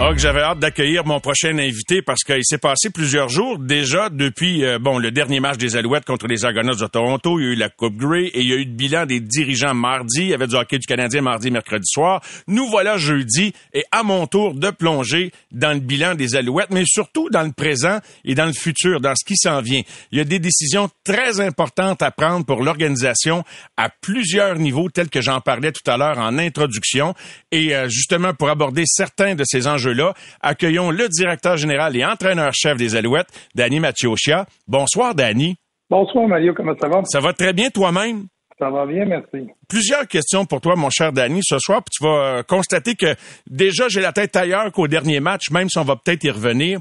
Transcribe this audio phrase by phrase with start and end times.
[0.00, 4.10] Ah, que j'avais hâte d'accueillir mon prochain invité parce qu'il s'est passé plusieurs jours déjà
[4.10, 7.40] depuis euh, bon le dernier match des Alouettes contre les Argonauts de Toronto.
[7.40, 9.18] Il y a eu la Coupe Grey et il y a eu le bilan des
[9.18, 10.20] dirigeants mardi.
[10.20, 12.22] Il y avait du hockey du Canadien mardi, mercredi soir.
[12.46, 16.84] Nous voilà jeudi et à mon tour de plonger dans le bilan des Alouettes, mais
[16.86, 19.82] surtout dans le présent et dans le futur, dans ce qui s'en vient.
[20.12, 23.42] Il y a des décisions très importantes à prendre pour l'organisation
[23.76, 27.14] à plusieurs niveaux, tels que j'en parlais tout à l'heure en introduction.
[27.50, 32.04] Et euh, justement, pour aborder certains de ces enjeux là Accueillons le directeur général et
[32.04, 34.46] entraîneur-chef des Alouettes, Danny Mathiochia.
[34.66, 35.56] Bonsoir, Danny.
[35.90, 36.52] Bonsoir, Mario.
[36.54, 37.02] Comment ça va?
[37.04, 38.26] Ça va très bien toi-même?
[38.58, 39.48] Ça va bien, merci.
[39.68, 41.82] Plusieurs questions pour toi, mon cher Danny, ce soir.
[41.82, 43.14] Puis tu vas euh, constater que
[43.48, 46.80] déjà, j'ai la tête ailleurs qu'au dernier match, même si on va peut-être y revenir.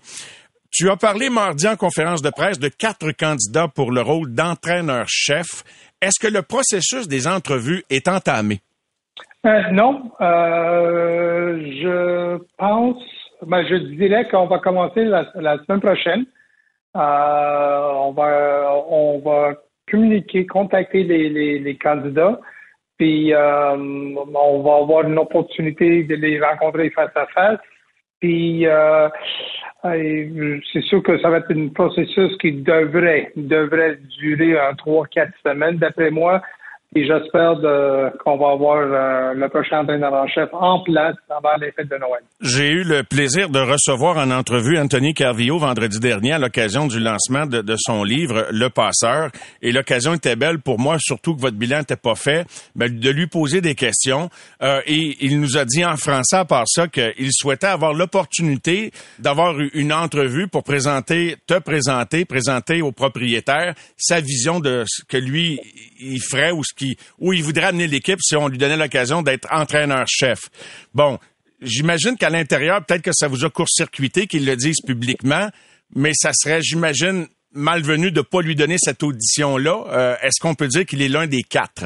[0.72, 5.64] Tu as parlé mardi en conférence de presse de quatre candidats pour le rôle d'entraîneur-chef.
[6.02, 8.60] Est-ce que le processus des entrevues est entamé?
[9.46, 13.02] Euh, non, euh, je pense,
[13.46, 16.26] ben, je dirais qu'on va commencer la, semaine prochaine.
[16.96, 19.54] Euh, on va, on va
[19.90, 22.40] communiquer, contacter les, les, candidats,
[22.98, 27.60] puis on va avoir une opportunité de les rencontrer face à face.
[28.20, 28.66] Puis
[29.84, 35.34] c'est sûr que ça va être un processus qui devrait devrait durer en trois quatre
[35.46, 36.42] semaines, d'après moi.
[36.96, 37.56] Et j'espère
[38.24, 41.98] qu'on va avoir euh, le prochain entraîneur en chef en place avant les fêtes de
[41.98, 42.22] Noël.
[42.40, 47.02] J'ai eu le plaisir de recevoir en entrevue Anthony Carvillo vendredi dernier à l'occasion du
[47.02, 49.32] lancement de, son livre Le Passeur.
[49.62, 53.10] Et l'occasion était belle pour moi, surtout que votre bilan n'était pas fait, mais de
[53.10, 54.30] lui poser des questions.
[54.64, 58.92] Euh, et il nous a dit en français, à part ça, qu'il souhaitait avoir l'opportunité
[59.20, 65.18] d'avoir une entrevue pour présenter, te présenter, présenter au propriétaire sa vision de ce que
[65.18, 65.60] lui,
[66.00, 66.77] il ferait ou ce
[67.20, 70.50] où il voudrait amener l'équipe si on lui donnait l'occasion d'être entraîneur-chef.
[70.94, 71.20] Bon,
[71.62, 75.50] j'imagine qu'à l'intérieur, peut-être que ça vous a court-circuité qu'ils le disent publiquement,
[75.96, 79.84] mais ça serait, j'imagine, malvenu de ne pas lui donner cette audition-là.
[79.90, 81.86] Euh, est-ce qu'on peut dire qu'il est l'un des quatre?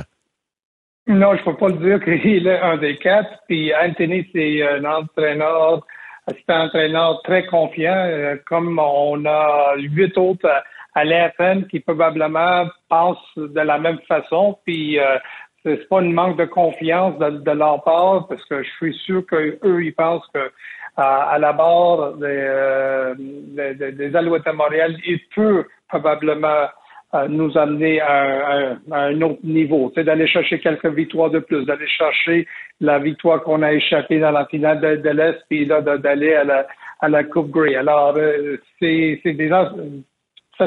[1.07, 3.29] Non, je ne peux pas le dire qu'il est un des quatre.
[3.47, 5.85] Puis Anthony, c'est un entraîneur,
[6.27, 10.47] c'est un entraîneur très confiant, euh, comme on a huit autres
[10.93, 14.57] à l'AFN qui probablement pensent de la même façon.
[14.65, 15.17] Puis euh,
[15.63, 19.83] c'est pas une manque de confiance de, leur part parce que je suis sûr qu'eux,
[19.83, 20.51] ils pensent que
[20.97, 26.67] à, la barre des, euh, des, Alouettes à Montréal, ils peuvent probablement
[27.13, 29.91] euh, nous amener à, un autre niveau.
[29.95, 32.47] C'est d'aller chercher quelques victoires de plus, d'aller chercher
[32.81, 36.67] la victoire qu'on a échappée dans la finale de, l'Est, puis là d'aller à la,
[36.99, 37.75] à la Coupe Grey.
[37.75, 39.51] Alors, euh, c'est des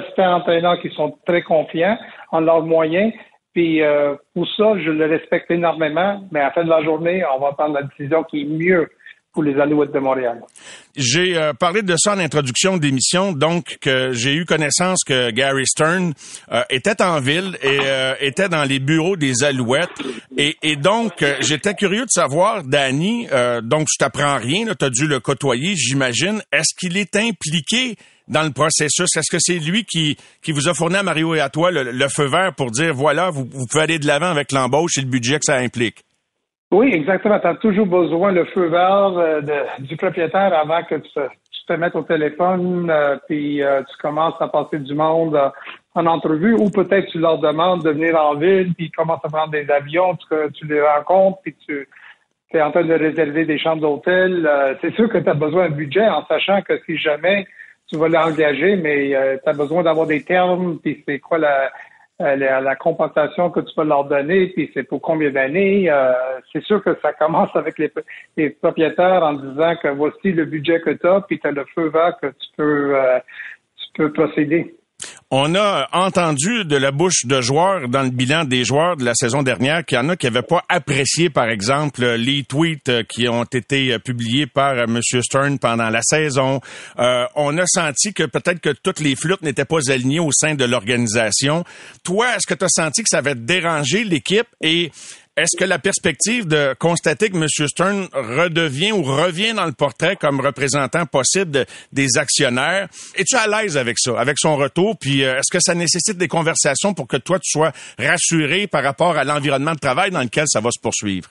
[0.02, 1.98] fait entraîneurs qui sont très confiants
[2.30, 3.12] en leurs moyens.
[3.54, 7.22] Puis euh, pour ça, je le respecte énormément, mais à la fin de la journée,
[7.36, 8.88] on va prendre la décision qui est mieux
[9.32, 10.42] pour les Alouettes de Montréal.
[10.96, 16.14] J'ai euh, parlé de ça en introduction d'émission, donc j'ai eu connaissance que Gary Stern
[16.52, 17.78] euh, était en ville et
[18.20, 19.88] était dans les bureaux des Alouettes.
[20.36, 23.26] Et, et donc, j'étais curieux de savoir, Danny,
[23.62, 26.40] donc je t'apprends rien, tu as dû le côtoyer, j'imagine.
[26.52, 27.96] Est-ce qu'il est impliqué
[28.28, 29.16] dans le processus?
[29.16, 32.08] Est-ce que c'est lui qui, qui vous a fourni à Mario et à toi le,
[32.08, 35.08] feu vert pour dire, voilà, vous, vous pouvez aller de l'avant avec l'embauche et le
[35.08, 36.04] budget que ça implique?
[36.74, 37.38] Oui, exactement.
[37.38, 39.40] Tu as toujours besoin le feu vert euh,
[39.78, 41.10] du propriétaire avant que tu,
[41.68, 45.40] te mettes au téléphone euh, puis euh, tu commences à passer du monde
[45.94, 49.28] en entrevue ou peut-être tu leur demandes de venir en ville puis ils commencent à
[49.28, 51.86] prendre des avions, tu, tu les rencontres puis tu
[52.52, 54.46] es en train de réserver des chambres d'hôtel.
[54.82, 57.46] c'est sûr que tu as besoin d'un budget en sachant que si jamais
[57.94, 61.70] tu vas l'engager, mais euh, tu as besoin d'avoir des termes, puis c'est quoi la,
[62.20, 65.88] euh, la, la, compensation que tu vas leur donner, puis c'est pour combien d'années.
[65.88, 66.12] Euh,
[66.52, 67.92] c'est sûr que ça commence avec les,
[68.36, 71.64] les, propriétaires en disant que voici le budget que tu as, puis tu as le
[71.72, 72.96] feu vert que tu peux,
[73.76, 74.74] tu peux procéder.
[75.36, 79.14] On a entendu de la bouche de joueurs dans le bilan des joueurs de la
[79.16, 83.02] saison dernière qu'il y en a qui n'avaient pas apprécié, par exemple, les tweets euh,
[83.02, 85.00] qui ont été euh, publiés par euh, M.
[85.02, 86.60] Stern pendant la saison.
[87.34, 90.64] on a senti que peut-être que toutes les flûtes n'étaient pas alignées au sein de
[90.64, 91.64] l'organisation.
[92.04, 94.46] Toi, est-ce que tu as senti que ça avait dérangé l'équipe?
[94.60, 94.92] Et
[95.36, 97.48] est-ce que la perspective de constater que M.
[97.48, 103.76] Stern redevient ou revient dans le portrait comme représentant possible des actionnaires, es-tu à l'aise
[103.76, 104.96] avec ça, avec son retour?
[105.00, 108.84] Puis euh, est-ce que ça nécessite des conversations pour que toi, tu sois rassuré par
[108.84, 111.28] rapport à l'environnement de travail dans lequel ça va se poursuivre?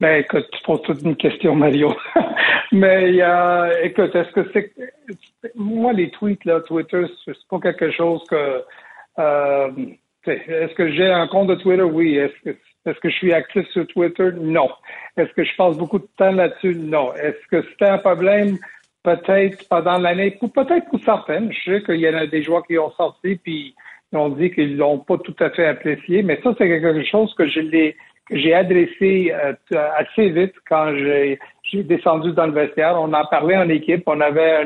[0.00, 1.94] Ben écoute, tu poses toute une question, Mario.
[2.72, 4.72] Mais euh, écoute, est-ce que c'est
[5.54, 8.62] moi, les tweets, là, Twitter, c'est pas quelque chose que.
[9.18, 9.70] Euh,
[10.26, 11.82] est-ce que j'ai un compte de Twitter?
[11.82, 12.16] Oui.
[12.16, 14.30] Est-ce que, est-ce que je suis actif sur Twitter?
[14.40, 14.68] Non.
[15.16, 16.74] Est-ce que je passe beaucoup de temps là-dessus?
[16.74, 17.12] Non.
[17.14, 18.56] Est-ce que c'était un problème?
[19.02, 21.52] Peut-être pendant l'année, ou peut-être pour certaines.
[21.52, 23.74] Je sais qu'il y en a des joueurs qui ont sorti puis
[24.12, 27.32] ils ont dit qu'ils l'ont pas tout à fait apprécié, mais ça, c'est quelque chose
[27.34, 29.52] que j'ai adressé euh,
[29.96, 31.38] assez vite quand j'ai
[31.72, 33.00] descendu dans le vestiaire.
[33.00, 34.02] On en parlait en équipe.
[34.06, 34.64] On avait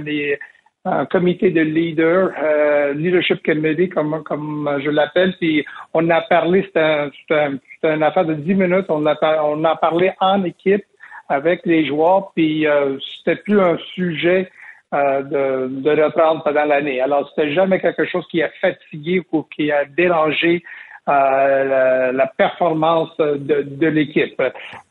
[0.85, 5.35] un comité de leaders, euh, leadership committee comme comme je l'appelle.
[5.39, 5.65] Puis
[5.95, 8.87] on a parlé, c'était un, une affaire de dix minutes.
[8.89, 10.85] On a on a parlé en équipe
[11.29, 12.33] avec les joueurs.
[12.35, 14.51] Puis euh, c'était plus un sujet
[14.93, 17.01] euh, de, de reprendre pendant l'année.
[17.01, 20.63] Alors c'était jamais quelque chose qui a fatigué ou qui a dérangé
[21.07, 24.41] la, la, performance de, de l'équipe.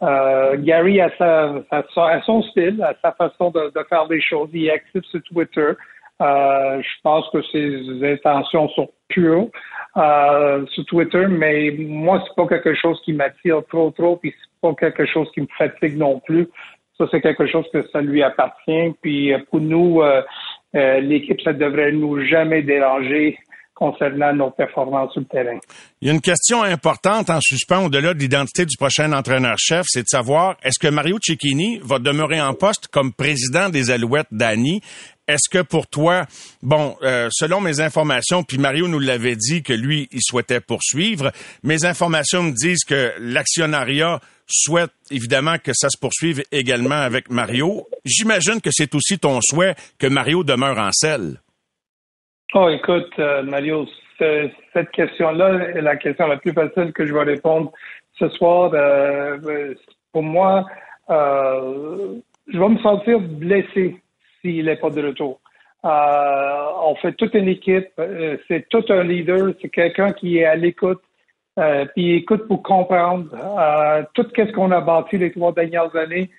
[0.01, 1.63] Euh, Gary a, sa,
[1.93, 4.49] sa, son style, a sa façon de, de, faire des choses.
[4.53, 5.71] Il est actif sur Twitter.
[6.21, 9.47] Euh, je pense que ses intentions sont pures
[9.97, 14.61] euh, sur Twitter, mais moi, c'est pas quelque chose qui m'attire trop, trop, puis c'est
[14.61, 16.47] pas quelque chose qui me fatigue non plus.
[16.97, 18.93] Ça, c'est quelque chose que ça lui appartient.
[19.01, 20.21] Puis pour nous, euh,
[20.75, 23.37] euh, l'équipe, ça devrait nous jamais déranger
[23.73, 25.59] concernant nos performances sur le terrain.
[26.01, 30.03] Il y a une question importante en suspens au-delà de l'identité du prochain entraîneur-chef, c'est
[30.03, 34.81] de savoir est-ce que Mario Cecchini va demeurer en poste comme président des Alouettes d'Annie?
[35.27, 36.25] Est-ce que pour toi,
[36.61, 41.31] bon, euh, selon mes informations, puis Mario nous l'avait dit que lui, il souhaitait poursuivre,
[41.63, 47.87] mes informations me disent que l'actionnariat souhaite évidemment que ça se poursuive également avec Mario.
[48.03, 51.39] J'imagine que c'est aussi ton souhait que Mario demeure en selle.
[52.55, 53.87] Oh, écoute, euh, Mario,
[54.19, 57.71] cette question-là est la question la plus facile que je vais répondre
[58.19, 58.69] ce soir.
[58.75, 59.73] Euh,
[60.11, 60.63] pour moi,
[61.09, 63.99] euh, je vais me sentir blessé
[64.39, 65.39] s'il n'est pas de retour.
[65.83, 67.89] on fait toute une équipe,
[68.47, 71.01] c'est tout un leader, c'est quelqu'un qui est à l'écoute,
[71.95, 73.29] puis écoute pour comprendre
[74.13, 76.29] tout ce qu'on a bâti les trois dernières années.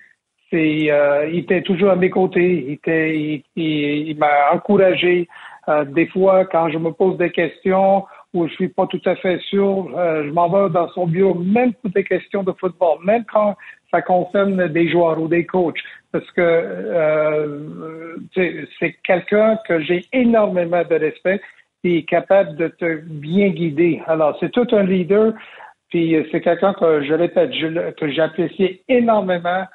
[0.49, 0.89] C'est,
[1.29, 5.27] il était toujours à mes côtés, il, était, il m'a encouragé.
[5.67, 9.15] Euh, des fois, quand je me pose des questions où je suis pas tout à
[9.15, 12.99] fait sûr, euh, je m'en vais dans son bureau, même pour des questions de football,
[13.03, 13.55] même quand
[13.91, 15.79] ça concerne des joueurs ou des coachs,
[16.11, 21.41] parce que euh, c'est quelqu'un que j'ai énormément de respect
[21.83, 24.01] et capable de te bien guider.
[24.07, 25.33] Alors, c'est tout un leader,
[25.89, 27.51] puis c'est quelqu'un que je répète,
[27.95, 29.65] que j'apprécie énormément.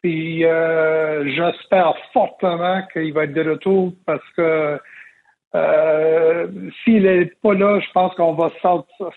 [0.00, 4.78] Puis j'espère fortement qu'il va être de retour parce que
[5.56, 6.46] euh,
[6.84, 8.50] s'il n'est pas là, je pense qu'on va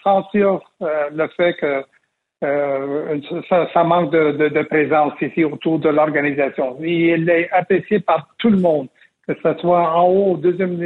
[0.03, 1.83] sentir euh, le fait que
[2.45, 3.19] euh,
[3.50, 6.77] ça, manque de, présence ici autour de l'organisation.
[6.81, 8.88] Il est apprécié par tout le monde,
[9.27, 10.80] que ce soit en haut, au deuxième,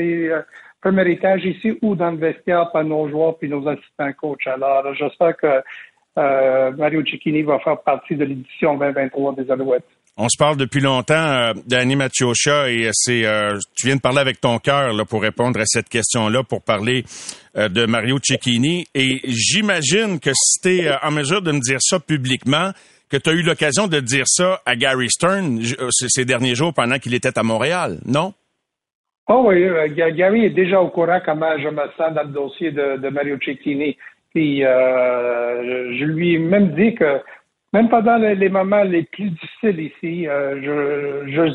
[0.81, 4.47] premier étage ici ou dans le vestiaire par nos joueurs puis nos assistants coachs.
[4.47, 9.85] Alors, j'espère que Mario Cicchini va faire partie de l'édition 2023 des Alouettes.
[10.15, 14.39] On se parle depuis longtemps, euh, Danny et c'est euh, tu viens de parler avec
[14.39, 17.04] ton cœur pour répondre à cette question-là, pour parler
[17.57, 18.86] euh, de Mario Cecchini.
[18.94, 22.69] Et j'imagine que si tu es en mesure de me dire ça publiquement,
[23.10, 27.00] que tu as eu l'occasion de dire ça à Gary Stern ces derniers jours pendant
[27.00, 28.33] qu'il était à Montréal, non?
[29.27, 29.65] Oh oui,
[29.95, 33.98] Gary est déjà au courant comment je me sens dans le dossier de, Mario Cecchini.
[34.32, 37.20] Puis je lui ai même dit que
[37.74, 41.51] même pendant les, moments les plus difficiles ici, euh, je,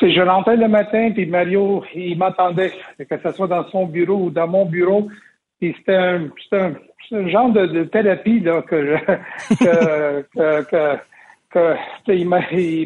[0.00, 4.24] je, je rentrais le matin, puis Mario, il m'attendait, que ce soit dans son bureau
[4.24, 5.08] ou dans mon bureau.
[5.60, 6.72] C'était un, un,
[7.12, 8.96] un, genre de, thérapie là, que,
[10.34, 10.98] que, que,
[11.50, 12.28] que, il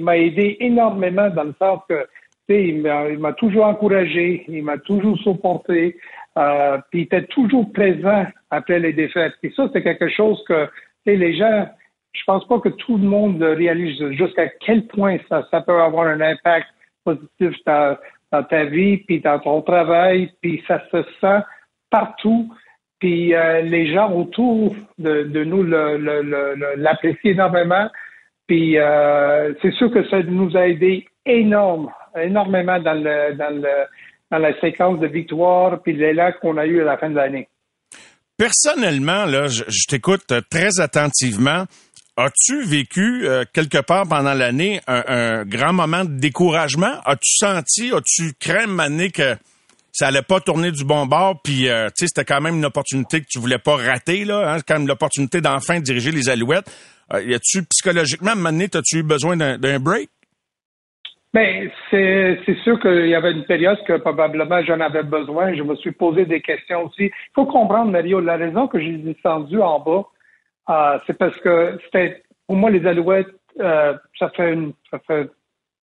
[0.03, 2.07] m'a aidé énormément dans le sens que
[2.49, 5.97] il m'a toujours encouragé, il m'a toujours supporté,
[6.37, 9.33] euh, puis il était toujours présent après les défaites.
[9.43, 10.69] Et ça, c'est quelque chose que
[11.07, 11.69] les gens
[12.15, 16.21] je pense pas que tout le monde réalise jusqu'à quel point ça, peut avoir un
[16.21, 16.69] impact
[17.05, 17.97] positif dans,
[18.49, 21.45] ta vie, puis dans ton travail, puis ça se sent
[21.91, 22.53] partout.
[22.99, 25.63] Puis euh, les gens autour de, nous
[26.77, 27.89] l'apprécient énormément.
[28.47, 31.91] Puis euh, c'est sûr que ça nous a aidé énorme,
[32.21, 33.87] énormément dans, le, dans, le,
[34.31, 37.49] dans la séquence de victoire, puis l'élan qu'on a eu à la fin de l'année.
[38.37, 41.67] Personnellement, là, je t'écoute très attentivement.
[42.17, 47.01] As-tu vécu euh, quelque part pendant l'année un, grand moment de découragement?
[47.05, 49.35] As-tu senti, as-tu craint mané que
[49.91, 52.65] ça allait pas tourner du bon bord, puis euh, tu sais c'était quand même une
[52.65, 56.71] opportunité que tu voulais pas rater là, hein, quand même l'opportunité d'enfin diriger les Alouettes.
[57.13, 60.09] Euh, y a-tu psychologiquement mané, as-tu eu besoin d'un break?
[61.33, 65.53] Mais c'est sûr qu'il y avait une période que probablement j'en avais besoin.
[65.55, 67.07] Je me suis posé des questions aussi.
[67.07, 70.05] Il faut comprendre, Mario, la raison que j'ai descendu en bas,
[70.69, 75.31] euh, c'est parce que c'était pour moi les Alouettes, euh, ça fait une ça fait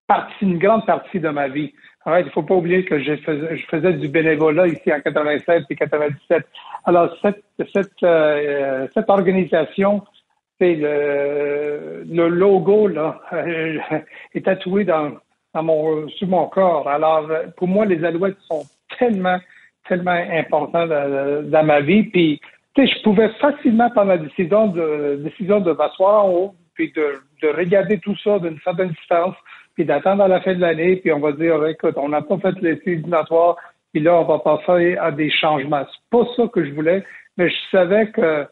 [0.07, 1.73] partie, une grande partie de ma vie.
[2.05, 5.75] il faut pas oublier que je faisais, je faisais du bénévolat ici en 87 et
[5.75, 6.45] 97.
[6.85, 10.03] Alors cette cette euh, cette organisation,
[10.59, 13.21] c'est le le logo là
[14.33, 15.11] est tatoué dans
[15.53, 16.87] dans mon, sur mon corps.
[16.87, 18.63] Alors, pour moi, les Alouettes sont
[18.97, 19.39] tellement,
[19.87, 22.03] tellement importants dans, ma vie.
[22.03, 22.41] Puis,
[22.75, 26.91] tu sais, je pouvais facilement prendre la décision de, décision de m'asseoir en haut, puis
[26.93, 29.35] de, de regarder tout ça d'une certaine distance,
[29.75, 32.37] puis d'attendre à la fin de l'année, puis on va dire, écoute, on n'a pas
[32.37, 33.57] fait l'essai éliminatoire,
[33.91, 35.85] puis là, on va passer à des changements.
[35.85, 37.03] C'est pas ça que je voulais,
[37.37, 38.47] mais je savais que,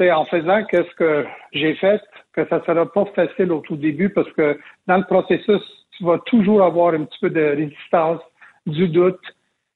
[0.00, 2.00] en faisant qu'est-ce que j'ai fait,
[2.32, 5.62] que ça sera pas facile au tout début, parce que dans le processus,
[5.96, 8.20] tu vas toujours avoir un petit peu de résistance,
[8.66, 9.20] du doute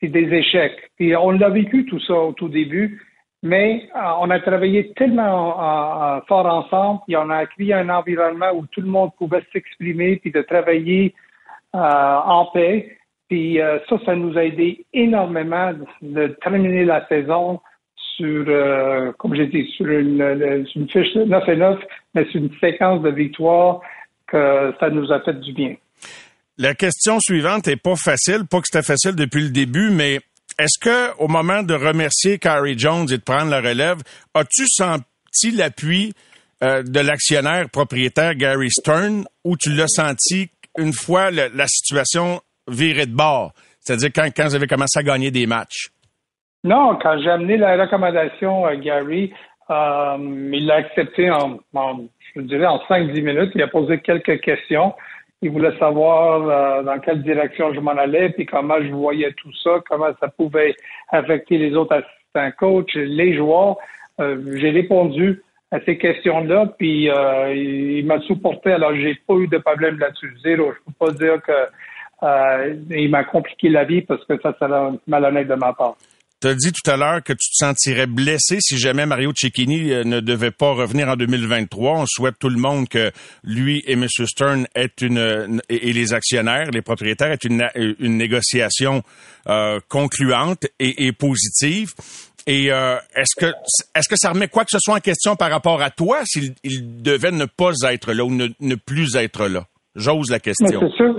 [0.02, 0.90] et des échecs.
[0.98, 3.02] Et on l'a vécu tout ça au tout début,
[3.44, 8.64] mais euh, on a travaillé tellement fort ensemble, et on a créé un environnement où
[8.66, 11.14] tout le monde pouvait s'exprimer puis de travailler
[11.74, 12.96] euh, en paix.
[13.28, 17.60] Puis euh, ça, ça nous a aidé énormément de, terminer la saison
[18.16, 18.46] sur,
[19.18, 21.80] comme j'ai dit, sur une, sur une fiche 9 et 9,
[22.14, 23.80] mais sur une séquence de victoires
[24.28, 25.74] que ça nous a fait du bien.
[26.56, 30.20] La question suivante est pas facile, pas que c'était facile depuis le début, mais
[30.58, 33.98] est-ce que au moment de remercier Carrie Jones et de prendre la relève,
[34.34, 36.14] as-tu senti l'appui
[36.62, 43.06] euh, de l'actionnaire propriétaire Gary Stern ou tu l'as senti une fois la situation virée
[43.06, 45.88] de bord, c'est-à-dire quand, quand vous avez commencé à gagner des matchs?
[46.64, 49.32] Non, quand j'ai amené la recommandation à Gary,
[49.70, 50.16] euh,
[50.52, 53.52] il l'a accepté en, en 5-10 minutes.
[53.54, 54.94] Il a posé quelques questions.
[55.44, 59.52] Il voulait savoir euh, dans quelle direction je m'en allais, puis comment je voyais tout
[59.62, 60.74] ça, comment ça pouvait
[61.10, 63.76] affecter les autres assistants coachs, les joueurs.
[64.20, 68.72] Euh, j'ai répondu à ces questions-là, puis euh, il, m'a supporté.
[68.72, 70.34] Alors, j'ai pas eu de problème là-dessus.
[70.42, 70.72] Zéro.
[70.72, 75.46] Je peux pas dire que il m'a compliqué la vie parce que ça serait malhonnête
[75.46, 75.96] de ma part.
[76.44, 79.90] Tu as dit tout à l'heure que tu te sentirais blessé si jamais Mario Cecchini
[79.92, 82.00] euh, ne devait pas revenir en 2023.
[82.00, 83.10] On souhaite tout le monde que
[83.44, 84.06] lui et M.
[84.10, 87.66] Stern aient une et les actionnaires, les propriétaires aient une,
[87.98, 89.02] une négociation
[89.48, 91.94] euh, concluante et, positive.
[92.46, 93.50] Et euh, est-ce que
[93.94, 96.52] est-ce que ça remet quoi que ce soit en question par rapport à toi s'il
[97.00, 99.66] devait ne pas être là ou ne plus être là?
[99.96, 100.80] J'ose la question.
[100.80, 101.14] C'est sûr,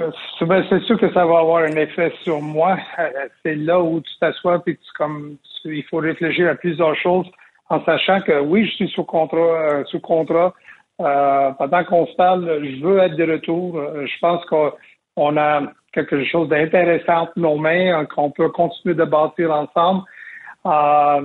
[0.70, 2.78] c'est sûr que ça va avoir un effet sur moi.
[3.00, 3.10] Euh,
[3.42, 7.26] c'est là où tu t'assois et tu, comme il faut réfléchir à plusieurs choses
[7.70, 10.54] en sachant que oui, je suis sous contrat, euh, sous contrat.
[11.00, 13.82] Euh, pendant qu'on se parle, je veux être de retour.
[14.06, 15.62] je pense qu'on a
[15.94, 20.04] quelque chose d'intéressant entre nos mains, qu'on peut continuer de bâtir ensemble.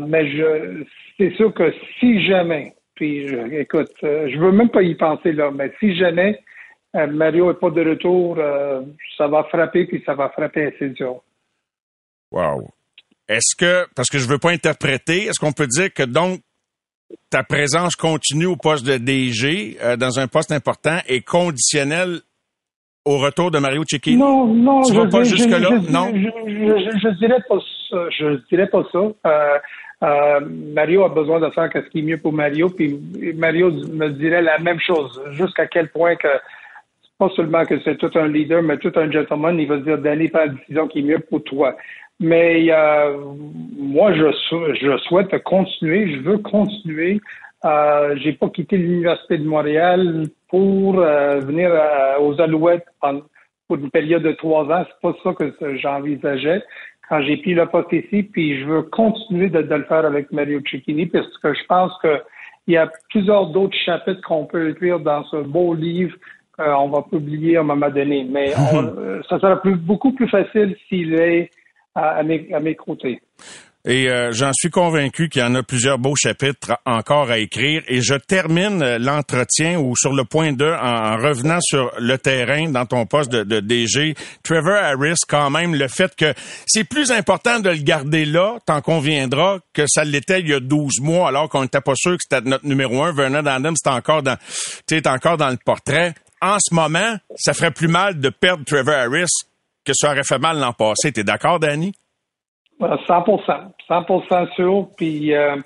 [0.08, 0.84] mais je,
[1.18, 5.72] c'est sûr que si jamais, puis écoute, je veux même pas y penser là, mais
[5.80, 6.49] si jamais euh,
[6.94, 8.82] Mario n'est pas de retour, euh,
[9.16, 11.22] ça va frapper, puis ça va frapper assez dur.
[12.32, 12.68] Wow.
[13.28, 16.40] Est-ce que, parce que je veux pas interpréter, est-ce qu'on peut dire que donc
[17.28, 22.20] ta présence continue au poste de DG euh, dans un poste important est conditionnelle
[23.04, 24.16] au retour de Mario Cecchini?
[24.16, 24.82] Non, non.
[24.82, 25.70] Tu vas pas jusque-là?
[25.90, 26.12] Non?
[26.12, 28.10] Je, ne dirais pas ça.
[28.10, 30.40] Je dirais pas ça.
[30.74, 32.98] Mario a besoin de faire ce qui est mieux pour Mario, puis
[33.36, 35.20] Mario me dirait la même chose.
[35.32, 36.28] Jusqu'à quel point que
[37.20, 39.98] pas seulement que c'est tout un leader, mais tout un gentleman, il va se dire,
[39.98, 41.76] Danny, prends la décision qui est mieux pour toi.
[42.18, 43.14] Mais euh,
[43.76, 44.32] moi, je,
[44.80, 47.20] je souhaite continuer, je veux continuer.
[47.66, 51.70] Euh, j'ai pas quitté l'Université de Montréal pour euh, venir
[52.20, 52.86] aux Alouettes
[53.68, 54.86] pour une période de trois ans.
[54.88, 56.62] C'est pas ça que j'envisageais
[57.10, 58.22] quand j'ai pris le poste ici.
[58.22, 62.22] Puis je veux continuer de, le faire avec Mario Cecchini parce que je pense que
[62.66, 66.16] il y a plusieurs d'autres chapitres qu'on peut écrire dans ce beau livre
[66.60, 68.26] euh, on va publier à un moment donné.
[68.28, 71.50] Mais euh, ça sera beaucoup plus facile s'il est
[71.94, 73.20] à, mes, côtés.
[73.86, 77.82] Et euh, j'en suis convaincu qu'il y en a plusieurs beaux chapitres encore à écrire.
[77.88, 82.86] Et je termine l'entretien ou sur le point 2 en, revenant sur le terrain dans
[82.86, 84.14] ton poste de, de, DG.
[84.44, 86.32] Trevor Harris, quand même, le fait que
[86.66, 90.54] c'est plus important de le garder là, tant qu'on viendra, que ça l'était il y
[90.54, 93.12] a 12 mois, alors qu'on n'était pas sûr que c'était notre numéro un.
[93.12, 94.36] Vernon Adams, c'était encore dans,
[95.06, 99.44] encore dans le portrait en ce moment, ça ferait plus mal de perdre Trevor Harris
[99.84, 101.12] que ça aurait fait mal l'an passé.
[101.12, 101.92] T'es d'accord, Danny?
[102.80, 104.88] 100% 100% sûr.
[104.96, 105.56] Puis euh,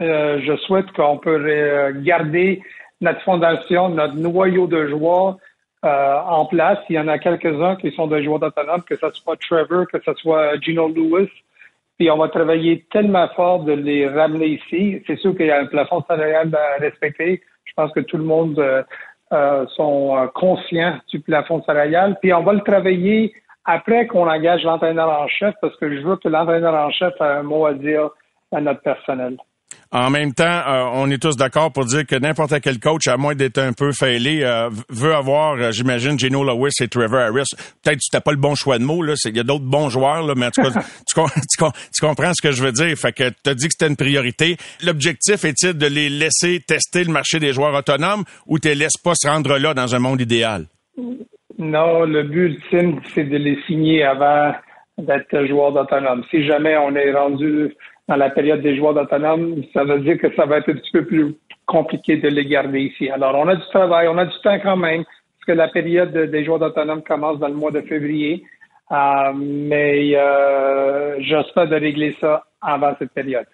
[0.00, 2.62] euh, je souhaite qu'on peut euh, garder
[3.00, 5.36] notre fondation, notre noyau de joueurs
[5.82, 6.78] en place.
[6.90, 9.98] Il y en a quelques-uns qui sont des joueurs autonomes, que ce soit Trevor, que
[10.04, 11.30] ce soit Gino Lewis.
[11.98, 15.02] Puis on va travailler tellement fort de les ramener ici.
[15.06, 17.40] C'est sûr qu'il y a un plafond salarial à respecter.
[17.64, 18.62] Je pense que tout le monde
[19.32, 22.16] euh, sont conscients du plafond salarial.
[22.20, 23.32] Puis on va le travailler
[23.64, 27.24] après qu'on engage l'entraîneur en chef parce que je veux que l'entraîneur en chef ait
[27.24, 28.10] un mot à dire
[28.52, 29.36] à notre personnel.
[29.92, 33.16] En même temps, euh, on est tous d'accord pour dire que n'importe quel coach, à
[33.16, 37.50] moins d'être un peu failé, euh, veut avoir, euh, j'imagine, Geno Lewis et Trevor Harris.
[37.82, 39.14] Peut-être que tu pas le bon choix de mots, là.
[39.24, 40.70] Il y a d'autres bons joueurs, là, mais en tout cas,
[41.92, 42.96] tu, comprends ce que je veux dire.
[42.96, 44.56] Fait que tu as dit que c'était une priorité.
[44.84, 48.96] L'objectif est-il de les laisser tester le marché des joueurs autonomes ou tu les laisses
[49.02, 50.66] pas se rendre là dans un monde idéal?
[51.58, 54.54] Non, le but ultime, c'est de les signer avant
[54.98, 56.22] d'être joueur d'autonome.
[56.30, 57.74] Si jamais on est rendu
[58.10, 60.90] dans la période des joueurs autonomes, ça veut dire que ça va être un petit
[60.90, 63.08] peu plus compliqué de les garder ici.
[63.08, 66.12] Alors, on a du travail, on a du temps quand même, parce que la période
[66.12, 68.42] des joueurs autonomes commence dans le mois de février.
[68.90, 73.46] Euh, mais euh, j'espère de régler ça avant cette période.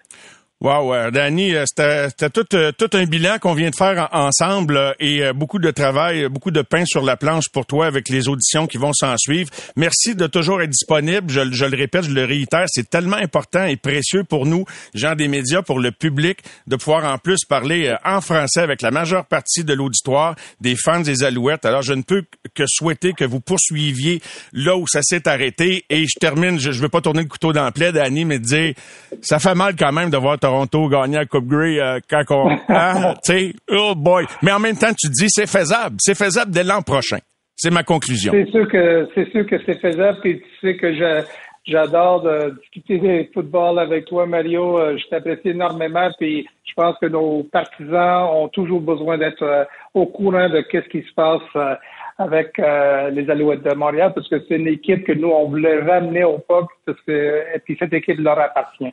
[0.59, 4.95] Wow, euh, Danny, euh, c'était tout, euh, tout un bilan qu'on vient de faire ensemble
[4.99, 8.65] et beaucoup de travail, beaucoup de pain sur la planche pour toi avec les auditions
[8.65, 9.51] qui vont s'en suivre.
[9.75, 11.29] Merci de toujours être disponible.
[11.29, 15.13] Je, je, le répète, je le réitère, c'est tellement important et précieux pour nous, gens
[15.13, 19.25] des médias, pour le public, de pouvoir en plus parler en français avec la majeure
[19.25, 21.65] partie de l'auditoire, des fans des Alouettes.
[21.65, 22.23] Alors, je ne peux
[22.55, 24.23] que souhaiter que vous poursuiviez
[24.53, 25.85] là où ça s'est arrêté.
[25.91, 28.39] Et je termine, je ne veux pas tourner le couteau dans le plaid, Danny, mais
[28.39, 28.73] dire,
[29.21, 32.49] ça fait mal quand même de voir Toronto gagner la Coupe Grey euh, quand on...
[32.69, 34.25] Hein, tu sais, oh boy.
[34.41, 35.97] Mais en même temps, tu dis c'est faisable.
[35.99, 37.17] C'est faisable dès l'an prochain.
[37.55, 38.31] C'est ma conclusion.
[38.31, 40.19] C'est sûr que c'est sûr que c'est faisable.
[40.21, 41.23] Puis tu sais que je,
[41.65, 42.25] j'adore
[42.61, 44.79] discuter de football avec toi, Mario.
[44.79, 46.09] Euh, je t'apprécie énormément.
[46.17, 50.87] Puis je pense que nos partisans ont toujours besoin d'être euh, au courant de qu'est-ce
[50.87, 51.77] qui se passe
[52.19, 56.23] avec les Alouettes de Montréal, parce que c'est une équipe que nous on voulait ramener
[56.23, 58.91] au peuple, parce que et puis cette équipe leur appartient.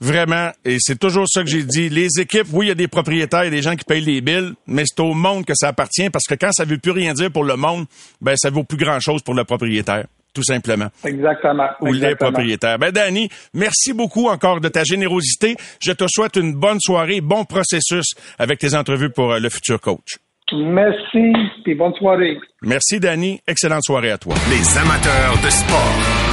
[0.00, 1.88] Vraiment, et c'est toujours ça que j'ai dit.
[1.88, 4.52] Les équipes, oui, il y a des propriétaires, et des gens qui payent les billes,
[4.66, 7.30] mais c'est au monde que ça appartient parce que quand ça veut plus rien dire
[7.30, 7.86] pour le monde,
[8.20, 10.86] ben ça vaut plus grand chose pour le propriétaire tout simplement.
[11.04, 11.68] Exactement.
[11.80, 12.78] Ou les propriétaires.
[12.78, 15.56] Ben, Danny, merci beaucoup encore de ta générosité.
[15.82, 19.80] Je te souhaite une bonne soirée, bon processus avec tes entrevues pour euh, le futur
[19.80, 20.18] coach.
[20.52, 21.32] Merci,
[21.66, 22.38] et bonne soirée.
[22.62, 23.40] Merci, Danny.
[23.46, 24.34] Excellente soirée à toi.
[24.48, 26.27] Les amateurs de sport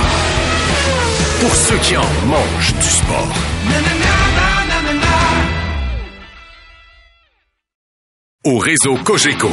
[1.39, 3.33] pour ceux qui en mangent du sport.
[8.45, 9.49] Au réseau Cogeco,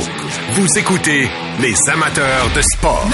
[0.50, 1.28] vous écoutez
[1.60, 3.08] les amateurs de sport.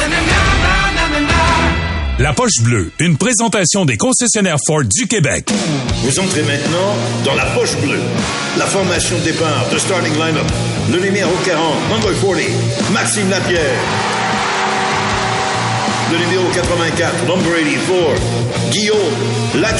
[2.19, 5.49] La poche bleue, une présentation des concessionnaires Ford du Québec.
[6.03, 8.01] Vous entrez maintenant dans la poche bleue.
[8.59, 10.47] La formation de départ de starting lineup.
[10.91, 14.18] Le numéro 40, number 40, Maxime Lapierre.
[16.11, 18.15] Le numéro 84, number 84,
[18.71, 18.97] Guillaume
[19.61, 19.73] La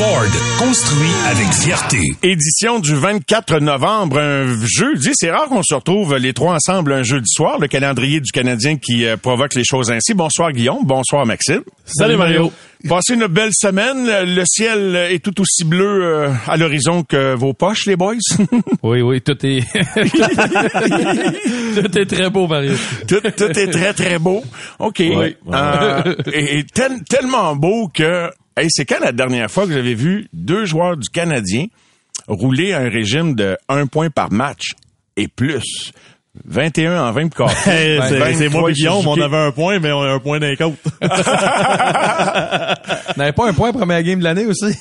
[0.00, 1.98] Ford, construit avec fierté.
[2.22, 5.10] Édition du 24 novembre, un jeudi.
[5.12, 7.58] C'est rare qu'on se retrouve les trois ensemble un jeudi soir.
[7.58, 10.14] Le calendrier du Canadien qui euh, provoque les choses ainsi.
[10.14, 11.60] Bonsoir Guillaume, bonsoir Maxime.
[11.84, 12.50] Salut Mario.
[12.88, 14.06] Passez une belle semaine.
[14.06, 18.14] Le ciel est tout aussi bleu euh, à l'horizon que vos poches, les boys.
[18.82, 19.60] oui, oui, tout est...
[21.74, 22.72] tout est très beau, Mario.
[23.06, 24.42] Tout, est très, très beau.
[24.78, 25.00] OK.
[25.00, 28.30] Euh, et, tellement beau que
[28.68, 31.66] C'est quand la dernière fois que j'avais vu deux joueurs du Canadien
[32.26, 34.72] rouler un régime de un point par match
[35.16, 35.92] et plus?
[36.46, 37.50] 21 en 20 quarts.
[37.64, 40.74] c'est moi et Guillaume, on avait un point, mais on a un point d'un côte.
[43.16, 44.64] N'avait pas un point première game de l'année aussi.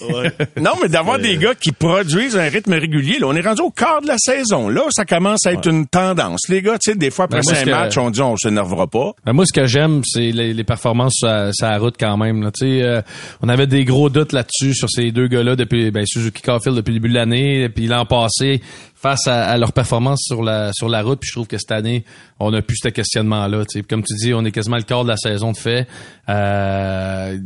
[0.60, 3.72] non, mais d'avoir des gars qui produisent un rythme régulier, là, on est rendu au
[3.72, 4.70] quart de la saison.
[4.70, 6.48] Là, ça commence à être une tendance.
[6.50, 9.12] Les gars, tu sais, des fois, après ben, cinq matchs, on dit on s'énervera pas.
[9.26, 12.50] Ben, moi, ce que j'aime, c'est les, performances sur la, route quand même.
[12.58, 13.02] Tu sais, euh,
[13.42, 16.94] on avait des gros doutes là-dessus sur ces deux gars-là depuis ben, Suzuki Caulfield depuis
[16.94, 18.62] le début de l'année, puis l'an passé
[19.02, 21.20] face à, leur performance sur la sur la route.
[21.20, 22.04] Puis je trouve que cette année,
[22.40, 23.64] on a plus ce questionnement-là.
[23.90, 25.88] Comme tu dis, on est quasiment le quart de la saison de fait.
[26.28, 27.38] Euh,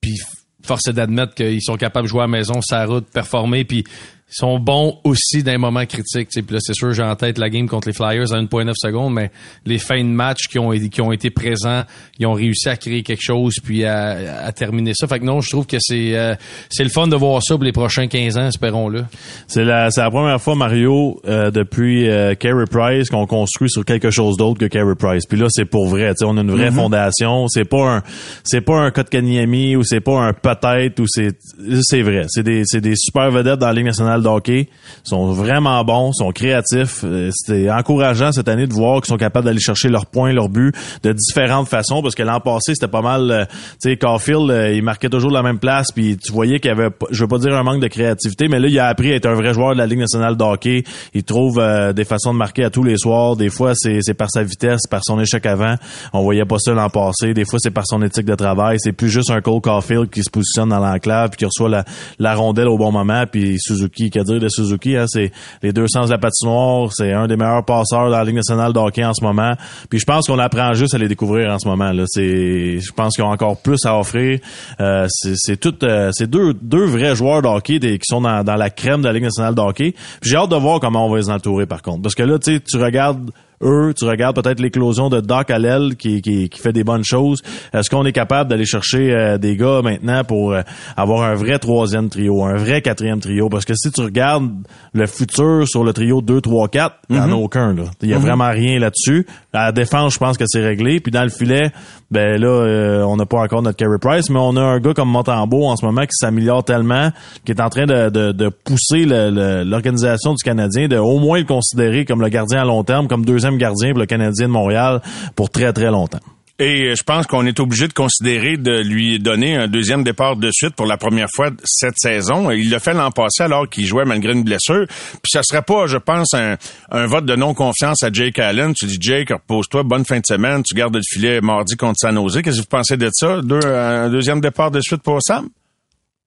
[0.00, 0.14] puis
[0.62, 3.64] force est d'admettre qu'ils sont capables de jouer à maison, sa route, performer.
[3.64, 3.84] Puis
[4.30, 6.28] ils sont bons aussi dans les moments critiques.
[6.30, 9.12] Puis là, c'est sûr, j'ai en tête la game contre les Flyers à 1.9 secondes,
[9.12, 9.30] mais
[9.66, 11.82] les fins de match qui ont, qui ont été présents,
[12.18, 15.08] ils ont réussi à créer quelque chose puis à, à terminer ça.
[15.08, 16.34] Fait que non, je trouve que c'est euh,
[16.68, 19.04] c'est le fun de voir ça pour les prochains 15 ans, espérons-le.
[19.48, 23.84] C'est la, c'est la première fois, Mario, euh, depuis euh, Carey Price qu'on construit sur
[23.84, 25.26] quelque chose d'autre que Carey Price.
[25.26, 26.12] Puis là, c'est pour vrai.
[26.22, 26.74] on a une vraie mm-hmm.
[26.74, 27.48] fondation.
[27.48, 28.02] C'est pas un
[28.44, 31.36] c'est pas un Kotkaniemi ou c'est pas un peut-être ou c'est
[31.82, 32.26] c'est vrai.
[32.28, 34.68] C'est des, c'est des super vedettes dans la Ligue nationale nationale de hockey.
[35.04, 37.04] Ils sont vraiment bons, sont créatifs.
[37.04, 40.48] Euh, C'était encourageant cette année de voir qu'ils sont capables d'aller chercher leurs points, leurs
[40.48, 43.44] buts de différentes façons parce que l'an passé, c'était pas mal euh,
[43.80, 46.72] tu sais Caulfield, euh, il marquait toujours la même place puis tu voyais qu'il y
[46.72, 49.16] avait je veux pas dire un manque de créativité, mais là il a appris à
[49.16, 50.84] être un vrai joueur de la Ligue nationale de hockey.
[51.14, 53.36] Il trouve euh, des façons de marquer à tous les soirs.
[53.36, 55.74] Des fois c'est c'est par sa vitesse, par son échec avant.
[56.12, 57.34] On voyait pas ça l'an passé.
[57.34, 58.76] Des fois c'est par son éthique de travail.
[58.80, 61.84] C'est plus juste un Cole Caulfield qui se positionne dans l'enclave puis qui reçoit la,
[62.18, 63.24] la rondelle au bon moment.
[63.30, 66.90] Puis Suzuki, qu'à dire de Suzuki, hein, c'est les deux sens de la patinoire.
[66.92, 69.54] C'est un des meilleurs passeurs dans la Ligue nationale de hockey en ce moment.
[69.88, 71.92] Puis je pense qu'on apprend juste à les découvrir en ce moment.
[72.06, 74.38] C'est, je pense qu'ils ont encore plus à offrir.
[74.80, 78.20] Euh, c'est, c'est tout, euh, c'est deux, deux vrais joueurs de hockey des- qui sont
[78.20, 79.92] dans, dans la crème de la Ligue nationale de hockey.
[80.20, 82.38] Puis J'ai hâte de voir comment on va les entourer par contre, parce que là,
[82.38, 83.30] tu tu regardes
[83.62, 87.42] eux, tu regardes peut-être l'éclosion de Doc Allel qui, qui, qui fait des bonnes choses.
[87.72, 90.62] Est-ce qu'on est capable d'aller chercher euh, des gars maintenant pour euh,
[90.96, 93.48] avoir un vrai troisième trio, un vrai quatrième trio?
[93.48, 94.50] Parce que si tu regardes
[94.94, 97.74] le futur sur le trio 2, 3, 4, il n'y en a aucun.
[97.74, 97.84] là.
[98.00, 99.26] Il y a vraiment rien là-dessus.
[99.52, 101.00] À la défense, je pense que c'est réglé.
[101.00, 101.70] Puis dans le filet,
[102.10, 104.94] ben là, euh, on n'a pas encore notre Carey Price, mais on a un gars
[104.94, 107.10] comme Montembeau en ce moment qui s'améliore tellement,
[107.44, 111.44] qui est en train de, de, de pousser l'organisation du Canadien, de au moins le
[111.44, 115.00] considérer comme le gardien à long terme, comme deuxième gardien pour le Canadien de Montréal
[115.36, 116.20] pour très très longtemps.
[116.62, 120.50] Et je pense qu'on est obligé de considérer de lui donner un deuxième départ de
[120.52, 122.50] suite pour la première fois cette saison.
[122.50, 124.84] Il l'a fait l'an passé alors qu'il jouait malgré une blessure.
[124.86, 126.58] Puis ça serait pas, je pense, un,
[126.90, 128.74] un vote de non-confiance à Jake Allen.
[128.74, 132.14] Tu dis, Jake, repose-toi, bonne fin de semaine, tu gardes le filet mardi contre San
[132.14, 132.42] Jose.
[132.42, 133.40] Qu'est-ce que vous pensez de ça?
[133.40, 135.48] Deux, un deuxième départ de suite pour Sam?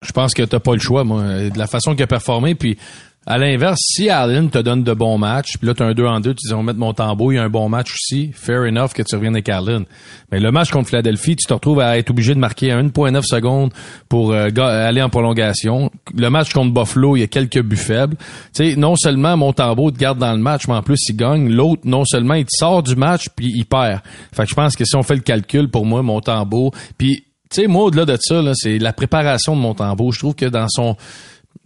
[0.01, 1.23] Je pense que t'as pas le choix, moi.
[1.23, 2.77] De la façon qu'il a performé, puis
[3.27, 6.19] à l'inverse, si Allen te donne de bons matchs, puis là t'as un 2 en
[6.19, 8.31] 2, tu dis on va mettre mon tambour, il y a un bon match aussi,
[8.33, 9.85] fair enough que tu reviennes avec Allen.
[10.31, 13.21] Mais le match contre Philadelphie, tu te retrouves à être obligé de marquer à 1.9
[13.23, 13.71] secondes
[14.09, 15.91] pour euh, aller en prolongation.
[16.17, 18.15] Le match contre Buffalo, il y a quelques buts faibles.
[18.55, 21.15] Tu sais, non seulement mon tambour te garde dans le match, mais en plus il
[21.15, 21.47] gagne.
[21.47, 24.01] L'autre, non seulement il te sort du match, puis il perd.
[24.33, 27.25] Fait que je pense que si on fait le calcul, pour moi, mon tambour, puis
[27.51, 30.13] tu sais, moi, au-delà de ça, c'est la préparation de mon tambour.
[30.13, 30.95] Je trouve que dans son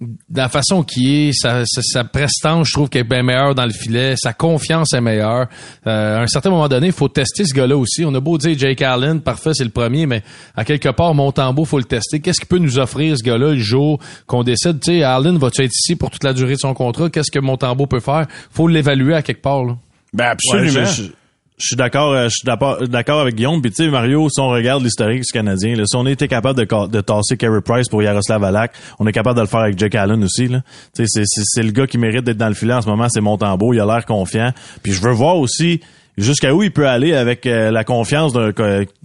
[0.01, 3.55] dans la façon qu'il est, sa, sa, sa prestance, je trouve qu'elle est bien meilleure
[3.55, 5.47] dans le filet, sa confiance est meilleure.
[5.87, 8.03] Euh, à un certain moment donné, il faut tester ce gars-là aussi.
[8.03, 10.21] On a beau dire Jake Allen, parfait, c'est le premier, mais
[10.55, 12.19] à quelque part, Montembeau, faut le tester.
[12.19, 15.63] Qu'est-ce qu'il peut nous offrir, ce gars-là, le jour qu'on décide, tu sais, Allen, va-tu
[15.63, 17.09] être ici pour toute la durée de son contrat?
[17.09, 18.27] Qu'est-ce que Montembeau peut faire?
[18.51, 19.77] Faut l'évaluer à quelque part, là.
[20.13, 20.85] Ben Ouais, absolument.
[20.85, 21.11] je, je-
[21.57, 23.61] je suis d'accord, euh, je suis d'accord avec Guillaume.
[23.61, 26.59] Puis tu sais, Mario, si on regarde l'historique du Canadien, là, si on était capable
[26.59, 29.79] de, de tasser Carey Price pour Yaroslav Alak, on est capable de le faire avec
[29.79, 30.49] Jake Allen aussi.
[30.49, 30.61] Là.
[30.93, 33.07] Tu sais, c'est, c'est le gars qui mérite d'être dans le filet en ce moment,
[33.09, 33.73] c'est Montembeau.
[33.73, 34.51] Il a l'air confiant.
[34.83, 35.79] Puis je veux voir aussi
[36.17, 38.51] jusqu'à où il peut aller avec euh, la confiance d'un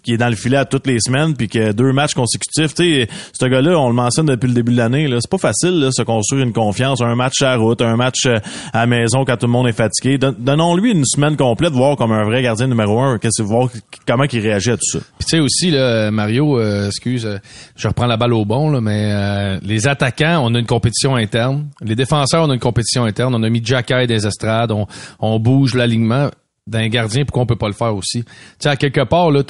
[0.02, 3.04] qui est dans le filet à toutes les semaines puis que deux matchs consécutifs tu
[3.04, 5.18] sais ce gars-là on le mentionne depuis le début de l'année là.
[5.20, 8.38] C'est pas facile là se construire une confiance un match à route un match euh,
[8.72, 10.16] à maison quand tout le monde est fatigué.
[10.16, 13.68] Don- donnons-lui une semaine complète voir comme un vrai gardien numéro un qu'est-ce voir
[14.06, 14.98] comment il réagit à tout ça.
[15.18, 17.36] Tu sais aussi là, Mario, euh, excuse, euh,
[17.76, 21.16] je reprends la balle au bon là, mais euh, les attaquants, on a une compétition
[21.16, 21.66] interne.
[21.82, 23.34] Les défenseurs, on a une compétition interne.
[23.34, 24.86] On a mis Jacky des estrades, on,
[25.18, 26.30] on bouge l'alignement
[26.66, 28.22] d'un gardien pourquoi on peut pas le faire aussi.
[28.22, 29.42] Tu sais à quelque part là,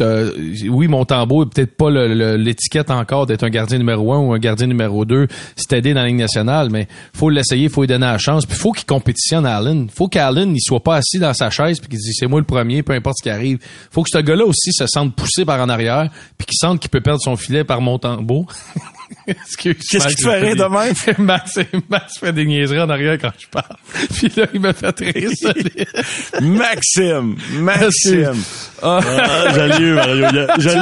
[0.69, 4.39] oui mon tambour est peut-être pas l'étiquette encore d'être un gardien numéro un ou un
[4.39, 8.07] gardien numéro deux, c'est aidé dans la Ligue nationale, mais faut l'essayer, faut lui donner
[8.07, 9.89] la chance, puis faut qu'il compétitionne à Allen.
[9.91, 12.47] Faut qu'Allen il soit pas assis dans sa chaise puis qu'il dise c'est moi le
[12.47, 13.59] premier, peu importe ce qui arrive.
[13.91, 16.91] Faut que ce gars-là aussi se sente poussé par en arrière, puis qu'il sente qu'il
[16.91, 18.47] peut perdre son filet par mon tambour.
[18.49, 18.83] Excuse,
[19.27, 19.57] Qu'est-ce
[20.09, 20.95] qui te fait rire de même?
[21.27, 23.77] Max, Max fait des niaiseries en arrière quand je parle.
[24.15, 25.87] Puis là, il me fait rire, solide.
[26.41, 28.43] Maxime, Maxime.
[28.83, 29.01] Ah.
[29.03, 30.27] ah, je l'ai eu Mario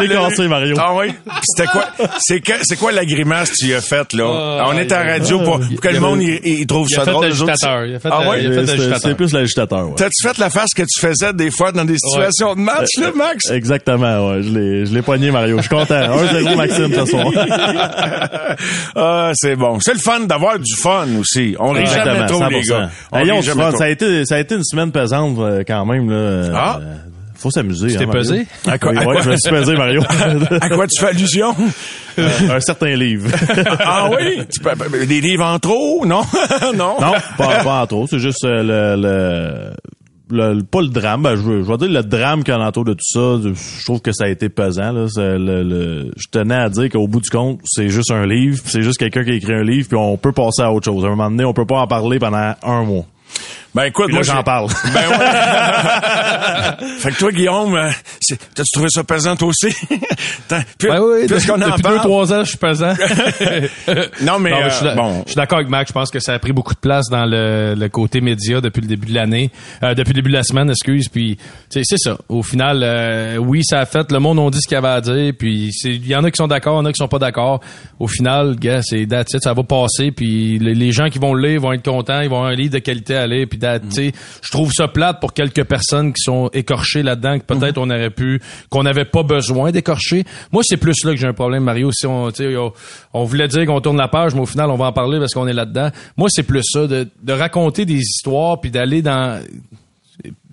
[0.03, 1.09] l'ai cassé Mario Ah oui?
[1.09, 1.87] Puis C'était quoi?
[2.21, 4.25] C'est que- c'est quoi la grimace que tu as faite, là?
[4.61, 7.27] Ah, On est en radio pour, pour que le monde il, il trouve ça drôle.
[7.27, 8.45] Il a fait, Ah euh, ouais?
[8.45, 9.95] il a fait C'est- plus l'agitateur ouais.
[9.97, 13.11] T'as-tu fait la face que tu faisais des fois dans des situations de match, là,
[13.15, 13.51] Max?
[13.51, 17.27] exactement ouais je l'ai je l'ai poigné Mario je suis content 1-0 Maxime ce soir
[18.97, 19.79] ah, c'est bon.
[19.81, 21.57] C'est le fun d'avoir du fun aussi.
[21.59, 22.91] On rit jamais trop, les gars.
[23.13, 23.77] On jamais trop.
[23.77, 26.51] Ça a été, ça a été une semaine pesante euh, quand même là.
[26.55, 26.81] Ah.
[26.83, 26.95] Euh,
[27.39, 27.89] faut s'amuser.
[27.89, 28.21] t'es hein, Mario.
[28.21, 28.47] pesé?
[28.67, 30.03] À quoi- Oui, à ouais, quoi- je me suis pesé, Mario.
[30.61, 31.55] À quoi tu fais allusion?
[32.19, 33.31] un certain livre.
[33.79, 34.43] ah oui?
[34.53, 36.05] Tu peux- des livres en trop?
[36.05, 36.23] Non?
[36.75, 36.97] non?
[37.01, 38.07] non, pas, pas en trop.
[38.09, 39.71] C'est juste euh, le, le,
[40.31, 41.23] le- pas le drame.
[41.23, 43.39] Ben, je, veux- je dire le drame qui entoure de tout ça.
[43.43, 44.93] Je trouve que ça a été pesant.
[44.93, 45.07] Là.
[45.17, 48.61] Le, le- je tenais à dire qu'au bout du compte, c'est juste un livre.
[48.65, 51.05] C'est juste quelqu'un qui a écrit un livre, puis on peut passer à autre chose.
[51.05, 53.05] À un moment donné, on peut pas en parler pendant un mois.
[53.79, 54.67] Ben écoute, Puis moi j'en parle.
[54.93, 56.89] Ben ouais.
[56.99, 57.91] fait que toi, Guillaume, euh,
[58.55, 59.69] t'as-tu trouvé ça pesant toi aussi?
[60.79, 62.93] Puis- Ben oui, en depuis parle- deux, trois ans, je suis pesant.
[64.23, 65.23] Non, mais, Non, mais euh, je suis d'a- bon.
[65.25, 65.87] je suis d'accord avec Mac.
[65.89, 68.81] Je pense que ça a pris beaucoup de place dans le, le côté média depuis
[68.81, 69.51] le début de l'année,
[69.83, 71.09] euh, depuis le début de la semaine, excuse.
[71.09, 72.19] Puis, tu sais, c'est ça.
[72.29, 74.11] Au final, euh, oui, ça a fait.
[74.11, 75.33] Le monde a dit ce qu'il y avait à dire.
[75.39, 77.19] Puis, il y en a qui sont d'accord, il y en a qui sont pas
[77.21, 77.61] d'accord.
[78.01, 79.07] Au final, gars, c'est
[79.41, 80.11] ça va passer.
[80.11, 82.21] Puis, les, les gens qui vont le lire vont être contents.
[82.21, 83.47] Ils vont avoir un livre de qualité à lire.
[83.49, 83.59] Puis,
[83.91, 88.11] je trouve ça plate pour quelques personnes qui sont écorchées là-dedans, que peut-être on aurait
[88.11, 90.25] pu, qu'on n'avait pas besoin d'écorcher.
[90.53, 91.91] Moi, c'est plus là que j'ai un problème, Mario.
[91.93, 92.73] Si on, on,
[93.15, 95.35] on voulait dire qu'on tourne la page, mais au final, on va en parler parce
[95.35, 95.91] qu'on est là-dedans.
[96.17, 99.43] Moi, c'est plus ça, de, de raconter des histoires puis d'aller dans.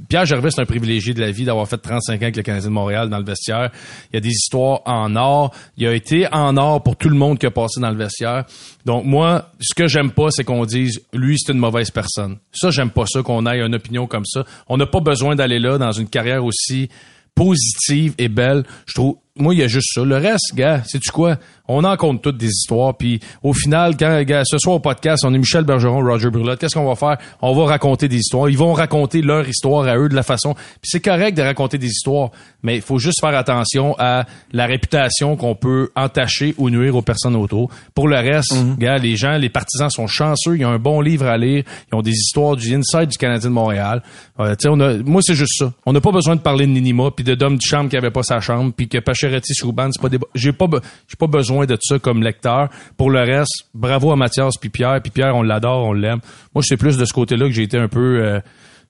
[0.08, 2.69] Pierre Gervais, c'est un privilégié de la vie d'avoir fait 35 ans avec le Canadien
[2.69, 3.71] de Montréal dans le vestiaire.
[4.12, 5.54] Il y a des histoires en or.
[5.78, 8.45] Il a été en or pour tout le monde qui a passé dans le vestiaire.
[8.86, 12.38] Donc moi, ce que j'aime pas, c'est qu'on dise lui c'est une mauvaise personne.
[12.51, 14.45] Ça, j'aime pas ça qu'on ait une opinion comme ça.
[14.67, 16.89] On n'a pas besoin d'aller là dans une carrière aussi
[17.34, 18.63] positive et belle.
[18.86, 20.04] Je trouve moi, il y a juste ça.
[20.04, 21.38] Le reste, gars, sais-tu quoi?
[21.67, 22.95] On en compte toutes des histoires.
[22.95, 26.60] Puis au final, quand ce soir au podcast, on est Michel Bergeron, Roger Brulotte.
[26.60, 27.17] Qu'est-ce qu'on va faire?
[27.41, 28.49] On va raconter des histoires.
[28.49, 30.54] Ils vont raconter leur histoire à eux de la façon.
[30.54, 32.30] Puis c'est correct de raconter des histoires,
[32.63, 37.01] mais il faut juste faire attention à la réputation qu'on peut entacher ou nuire aux
[37.01, 37.69] personnes autour.
[37.93, 40.58] Pour le reste, gars, les gens, les partisans sont chanceux.
[40.58, 41.63] Ils ont un bon livre à lire.
[41.91, 44.04] Ils ont des histoires du inside du Canadien de Montréal.
[44.39, 45.73] Euh, tu sais, on a, moi, c'est juste ça.
[45.86, 48.23] On n'a pas besoin de parler de Ninima puis de Dom Duchamp qui avait pas
[48.23, 50.67] sa chambre puis que Pacioretty Souban, c'est pas des, j'ai pas,
[51.08, 52.69] j'ai pas besoin de ça comme lecteur.
[52.97, 55.01] Pour le reste, bravo à Mathias puis Pierre.
[55.01, 56.19] Puis Pierre, on l'adore, on l'aime.
[56.53, 58.39] Moi, c'est plus de ce côté-là que j'ai été un peu euh,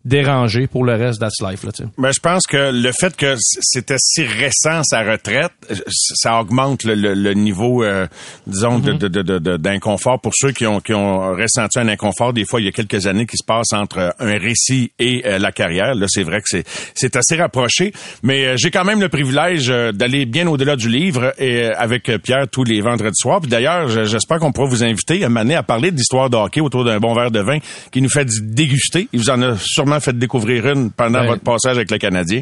[0.05, 1.71] dérangé pour le reste that's life là.
[1.97, 6.83] Ben, je pense que le fait que c'était si récent sa retraite, euh, ça augmente
[6.83, 8.07] le, le- le niveau, euh,
[8.47, 11.87] disons, de- de- de- de- de- d'inconfort pour ceux qui ont, qui ont ressenti un
[11.87, 12.33] inconfort.
[12.33, 15.39] Des fois, il y a quelques années qui se passent entre un récit et euh,
[15.39, 15.95] la carrière.
[15.95, 17.91] Là, c'est vrai que c'est, c'est assez rapproché,
[18.23, 21.73] mais euh, j'ai quand même le privilège euh, d'aller bien au-delà du livre et euh,
[21.77, 23.41] avec euh, Pierre tous les vendredis soirs.
[23.41, 26.61] Puis d'ailleurs, je- j'espère qu'on pourra vous inviter à m'amener à parler d'histoire de hockey
[26.61, 27.57] autour d'un bon verre de vin
[27.91, 29.07] qui nous fait déguster.
[29.11, 32.41] Il vous en a sûrement fait découvrir une pendant Ben, votre passage avec le Canadien.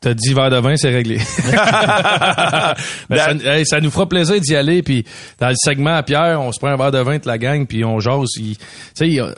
[0.00, 1.18] T'as dit verre de vin, c'est réglé.
[3.10, 4.82] Ben, ça, hey, ça nous fera plaisir d'y aller.
[4.82, 5.04] Puis
[5.40, 7.66] dans le segment à Pierre, on se prend un verre de vin de la gang,
[7.66, 8.28] puis on jase.
[8.38, 8.64] Il- Tu
[8.94, 9.32] sais, euh,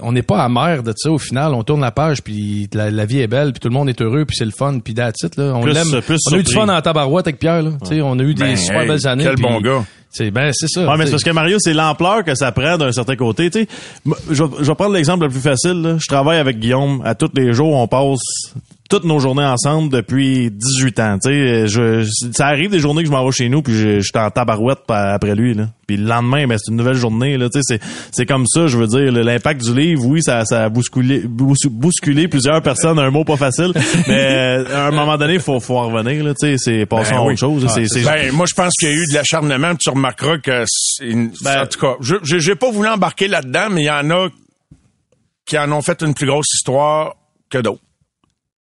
[0.00, 1.10] on n'est pas amer de ça.
[1.10, 3.74] Au final, on tourne la page, puis la, la vie est belle, puis tout le
[3.74, 5.52] monde est heureux, puis c'est le fun, puis that's it, là.
[5.54, 5.88] On l'aime.
[6.30, 7.62] on a eu du fun en tabarouette avec Pierre.
[7.62, 7.70] Là.
[7.82, 9.24] Tu sais, On a eu des Ben, super hey, belles années.
[9.24, 9.84] quel bon gars.
[10.10, 10.86] C'est ben c'est ça.
[10.88, 13.50] Ouais, mais c'est parce que Mario, c'est l'ampleur que ça prend d'un certain côté.
[13.50, 13.68] Tu sais,
[14.30, 15.82] je, vais- je vais prendre l'exemple le plus facile.
[15.82, 15.96] là.
[15.98, 17.02] Je travaille avec Guillaume.
[17.04, 18.54] À tous les jours, on passe
[18.88, 21.18] toutes nos journées ensemble depuis 18 ans.
[21.22, 23.96] Tu sais, je, ça arrive des journées que je m'en vais chez nous puis je,
[24.00, 25.52] je suis en tabarouette après lui.
[25.52, 25.68] Là.
[25.86, 27.36] Puis le lendemain, ben, c'est une nouvelle journée.
[27.36, 27.50] Là.
[27.50, 27.80] Tu sais, c'est,
[28.12, 29.12] c'est comme ça, je veux dire.
[29.12, 32.98] L'impact du livre, oui, ça, ça a bousculé, bous- bousculé plusieurs personnes.
[32.98, 33.72] Un mot pas facile.
[34.08, 36.24] mais euh, à un moment donné, il faut, faut en revenir.
[36.24, 37.32] Là, tu sais, c'est passons Ben à oui.
[37.34, 37.66] autre chose.
[37.68, 39.74] c'est- Ben, moi, je pense qu'il y a eu de l'acharnement.
[39.76, 43.28] Tu remarqueras que, c'est une- Ben- en tout cas, je je- j'ai pas voulu embarquer
[43.28, 44.28] là-dedans, mais il y en a
[45.46, 47.14] qui en ont fait une plus grosse histoire
[47.50, 47.82] que d'autres.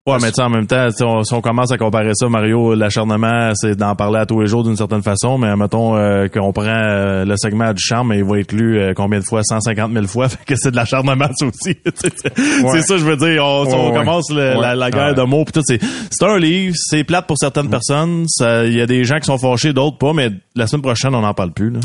[0.06, 2.28] Ouais, mais tu sais, en même temps, si on, si on commence à comparer ça,
[2.28, 6.28] Mario, l'acharnement, c'est d'en parler à tous les jours d'une certaine façon, mais mettons euh,
[6.28, 9.24] qu'on prend euh, le segment du charme, mais il va être lu euh, combien de
[9.24, 9.42] fois?
[9.42, 11.78] 150 000 fois, fait que c'est de l'acharnement, ça aussi.
[11.94, 13.42] c'est c'est ça, je veux dire.
[13.46, 13.98] On, si on Ouais, ouais.
[14.04, 15.14] commence le- la, la guerre Ouais.
[15.14, 18.74] de mots, pis tout, c'est c'est un livre, c'est plate pour certaines personnes, ça- il
[18.74, 21.32] y a des gens qui sont fâchés, d'autres pas, mais la semaine prochaine, on n'en
[21.32, 21.70] parle plus.
[21.70, 21.80] Là.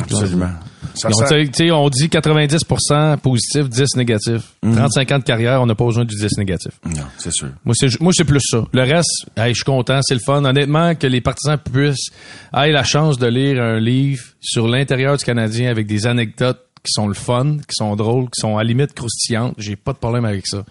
[0.95, 4.41] Ça On, sent- tu sais, on dit 90% positif, 10 négatif.
[4.61, 6.71] 35 ans de carrière, on n'a pas besoin du 10 négatif.
[6.85, 7.47] Non, c'est sûr.
[7.63, 8.65] Moi, c'est, moi, c'est plus ça.
[8.73, 10.43] Le reste, hey, je suis content, c'est le fun.
[10.43, 12.09] Honnêtement, que les partisans puissent
[12.51, 16.91] aient la chance de lire un livre sur l'intérieur du Canadien avec des anecdotes qui
[16.91, 19.53] sont le fun, qui sont drôles, qui sont à limite croustillantes.
[19.59, 20.65] J'ai pas de problème avec ça.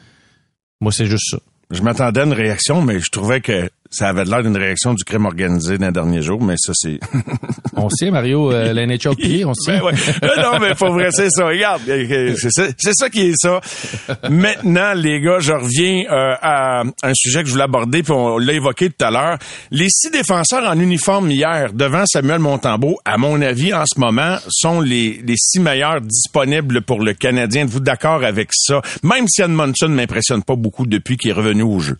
[0.80, 1.38] Moi, c'est juste ça.
[1.70, 5.02] Je m'attendais à une réaction, mais je trouvais que ça avait l'air d'une réaction du
[5.04, 7.00] crime organisé d'un dernier jour, mais ça, c'est...
[7.76, 9.78] On sait, Mario, euh, la pillée, on sait.
[9.78, 9.92] Ben ouais.
[10.24, 11.46] Euh, non, mais faut vrai, c'est ça.
[11.46, 13.60] Regarde, euh, c'est ça, c'est ça qui est ça.
[14.28, 18.38] Maintenant, les gars, je reviens euh, à un sujet que je voulais aborder, puis on
[18.38, 19.38] l'a évoqué tout à l'heure.
[19.70, 24.38] Les six défenseurs en uniforme hier devant Samuel Montembeau, à mon avis, en ce moment,
[24.48, 27.62] sont les, les six meilleurs disponibles pour le Canadien.
[27.62, 28.82] Êtes-vous d'accord avec ça?
[29.04, 31.96] Même si Edmondson ne m'impressionne pas beaucoup depuis qu'il est revenu au jeu.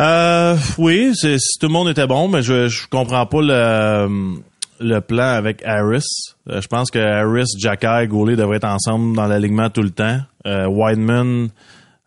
[0.00, 4.36] Euh, oui, c'est, si tout le monde était bon, mais je, je comprends pas le,
[4.80, 6.04] le plan avec Harris.
[6.50, 10.20] Euh, je pense que Harris, Jacky, Goulet devraient être ensemble dans l'alignement tout le temps.
[10.46, 11.48] Euh, Wideman,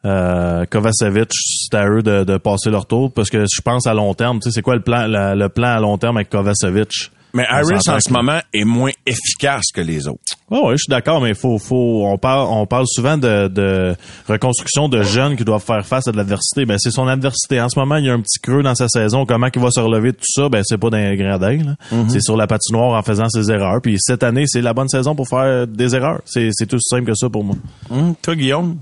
[0.03, 3.93] euh, Kovacevic, c'est à eux de, de passer leur tour parce que je pense à
[3.93, 4.39] long terme.
[4.39, 7.11] Tu sais, c'est quoi le plan, la- le plan à long terme avec Kovacevic?
[7.33, 10.34] Mais Harris, en ce moment, est moins efficace que les autres.
[10.51, 13.95] Ouais, je suis d'accord, mais faut, faut, on parle, on parle souvent de, de
[14.29, 16.65] reconstruction de jeunes qui doivent faire face à de l'adversité.
[16.65, 17.59] Ben, c'est son adversité.
[17.59, 19.25] En ce moment, il y a un petit creux dans sa saison.
[19.25, 20.47] Comment il va se relever de tout ça?
[20.47, 21.75] Ben, c'est pas d'un gradin.
[21.91, 22.09] Mhm.
[22.09, 23.81] C'est sur la patinoire en faisant ses erreurs.
[23.81, 26.21] Puis cette année, c'est la bonne saison pour faire des erreurs.
[26.25, 27.55] C'est, c'est tout simple que ça pour moi.
[27.89, 28.77] Hum, toi, Guillaume?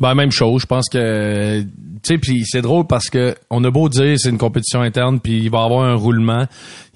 [0.00, 0.62] Ben, même chose.
[0.62, 1.68] Je pense que, tu
[2.04, 5.42] sais, puis c'est drôle parce que on a beau dire c'est une compétition interne puis
[5.42, 6.46] il va y avoir un roulement.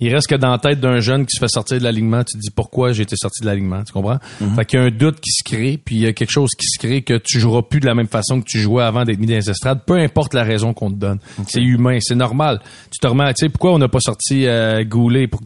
[0.01, 2.37] Il reste que dans la tête d'un jeune qui se fait sortir de l'alignement, tu
[2.37, 4.19] te dis pourquoi j'ai été sorti de l'alignement, tu comprends?
[4.55, 6.51] Fait qu'il y a un doute qui se crée puis il y a quelque chose
[6.57, 9.05] qui se crée que tu joueras plus de la même façon que tu jouais avant
[9.05, 11.19] d'être mis dans les estrades, peu importe la raison qu'on te donne.
[11.49, 12.61] C'est humain, c'est normal.
[12.93, 15.27] Tu te remets, tu sais, pourquoi on n'a pas sorti euh, Goulet?
[15.27, 15.41] Pour,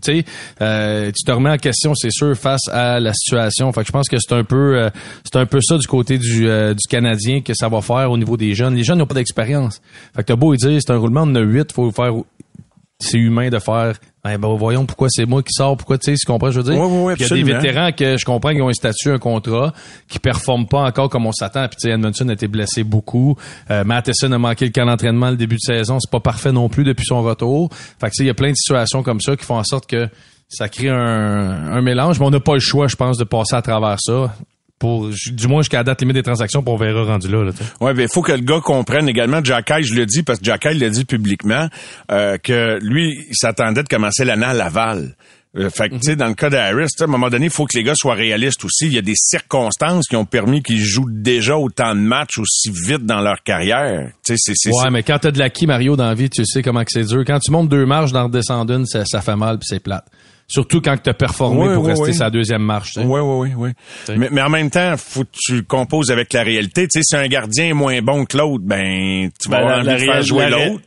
[0.60, 3.72] euh, tu te remets en question, c'est sûr, face à la situation.
[3.72, 4.90] Fait que je pense que c'est un peu, euh,
[5.24, 8.16] c'est un peu ça du côté du, euh, du Canadien que ça va faire au
[8.16, 8.74] niveau des jeunes.
[8.74, 9.80] Les jeunes n'ont pas d'expérience.
[10.14, 12.12] Fait que t'as beau dire, c'est un roulement, a huit, faut faire,
[12.98, 13.94] c'est humain de faire,
[14.24, 16.72] ben, ben, voyons pourquoi c'est moi qui sors, pourquoi, tu sais, tu comprends, je veux
[16.72, 16.80] dire?
[16.80, 19.18] Ouais, Puis il y a des vétérans que je comprends qui ont un statut, un
[19.18, 19.72] contrat,
[20.08, 21.66] qui performent pas encore comme on s'attend.
[21.68, 23.36] Puis tu sais, Edmondson a été blessé beaucoup.
[23.70, 25.98] Euh, Matheson a manqué le camp d'entraînement le début de saison.
[26.00, 27.70] C'est pas parfait non plus depuis son retour.
[27.72, 29.64] Fait que tu sais, il y a plein de situations comme ça qui font en
[29.64, 30.08] sorte que
[30.48, 33.56] ça crée un, un mélange, mais on n'a pas le choix, je pense, de passer
[33.56, 34.34] à travers ça.
[34.82, 37.44] Pour, du moins jusqu'à la date limite des transactions, puis on verra rendu là.
[37.44, 37.52] là.
[37.80, 39.38] Ouais, ben il faut que le gars comprenne également.
[39.44, 41.68] Jacky, je le dis parce que Jacky l'a dit publiquement
[42.10, 45.14] euh, que lui, il s'attendait de commencer l'année à Laval.
[45.56, 47.64] Euh, fait que, tu sais, dans le cas d'Harris, à un moment donné, il faut
[47.64, 48.86] que les gars soient réalistes aussi.
[48.86, 52.72] Il y a des circonstances qui ont permis qu'ils jouent déjà autant de matchs aussi
[52.72, 54.10] vite dans leur carrière.
[54.26, 56.44] Tu sais, c'est, c'est, Ouais, mais quand t'as de l'acquis, Mario, dans la vie, tu
[56.44, 57.22] sais comment que c'est dur.
[57.24, 60.06] Quand tu montes deux marches dans redescendune, ça, ça fait mal puis c'est plate.
[60.52, 62.92] Surtout quand t'as performé Ouais, pour rester sa deuxième marche.
[62.92, 63.06] tu sais.
[63.06, 63.72] Oui, oui, oui,
[64.08, 64.16] oui.
[64.18, 66.82] Mais, mais en même temps, faut que tu composes avec la réalité.
[66.88, 69.76] Tu sais, si un gardien est moins bon que l'autre, ben, tu vas Ben, avoir
[69.76, 70.84] la- envie la de faire réal- jouer l'autre.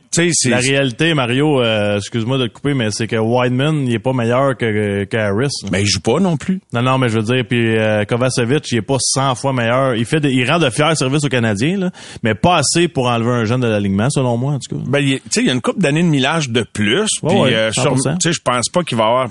[0.50, 4.12] La réalité, Mario, euh, excuse-moi de te couper, mais c'est que Wideman, il est pas
[4.12, 5.50] meilleur que, que Harris.
[5.70, 6.60] Ben, il joue pas non plus.
[6.72, 9.94] Non, non, mais je veux dire, puis euh, Kovacevic, il est pas 100 fois meilleur.
[9.94, 11.90] Il fait, de- il rend de fiers services aux Canadiens, là,
[12.22, 14.82] mais pas assez pour enlever un jeune de l'alignement, selon moi, en tout cas.
[14.86, 17.08] Ben, il- tu sais, il y a une couple d'années de millage de plus.
[17.26, 18.16] Puis, ouais, euh, sur- 100%.
[18.18, 19.28] tu sais, je pense pas qu'il va avoir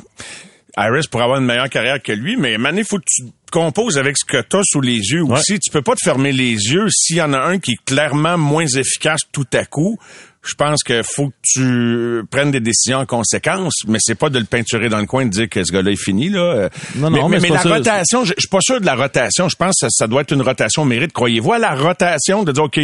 [0.78, 3.98] Harris pour avoir une meilleure carrière que lui, mais maintenant, il faut que tu composes
[3.98, 5.34] avec ce que tu as sous les yeux Ouais.
[5.40, 5.58] aussi.
[5.60, 8.38] Tu peux pas te fermer les yeux s'il y en a un qui est clairement
[8.38, 9.98] moins efficace tout à coup.
[10.46, 14.40] Je pense qu'il faut que tu prennes des décisions en conséquence, mais c'est pas de
[14.40, 16.30] le peinturer dans le coin et de dire que ce gars-là est fini.
[16.30, 16.70] Là.
[16.96, 19.50] Non, mais, non, mais, la rotation, je suis pas sûr de la rotation.
[19.50, 21.12] Je pense que ça, ça doit être une rotation au mérite.
[21.14, 22.80] Croyez-vous à la rotation de dire, OK,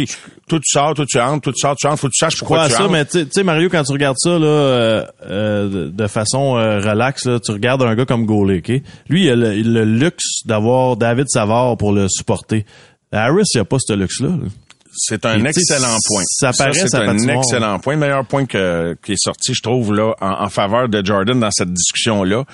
[0.48, 2.38] toi tu sors, toi tu entres, toi tu sors, tu entres, faut que tu saches
[2.38, 2.92] pourquoi tu ça, entres.
[2.92, 7.26] mais tu sais- Mario, quand tu regardes ça là, euh, euh, de, façon euh, relax,
[7.26, 8.82] là, tu regardes un gars comme Goulet, OK?
[9.08, 12.64] Lui, il a le, le luxe d'avoir David Savard pour le supporter.
[13.12, 14.28] Harris, il a pas ce luxe-là.
[14.28, 14.48] là.
[14.94, 16.22] C'est un Et excellent point.
[16.26, 17.38] ça paraît, c'est un patinoire.
[17.38, 17.96] excellent point.
[17.96, 21.50] Meilleur point que, qui est sorti, je trouve, là, en, en faveur de Jordan dans
[21.50, 22.44] cette discussion-là.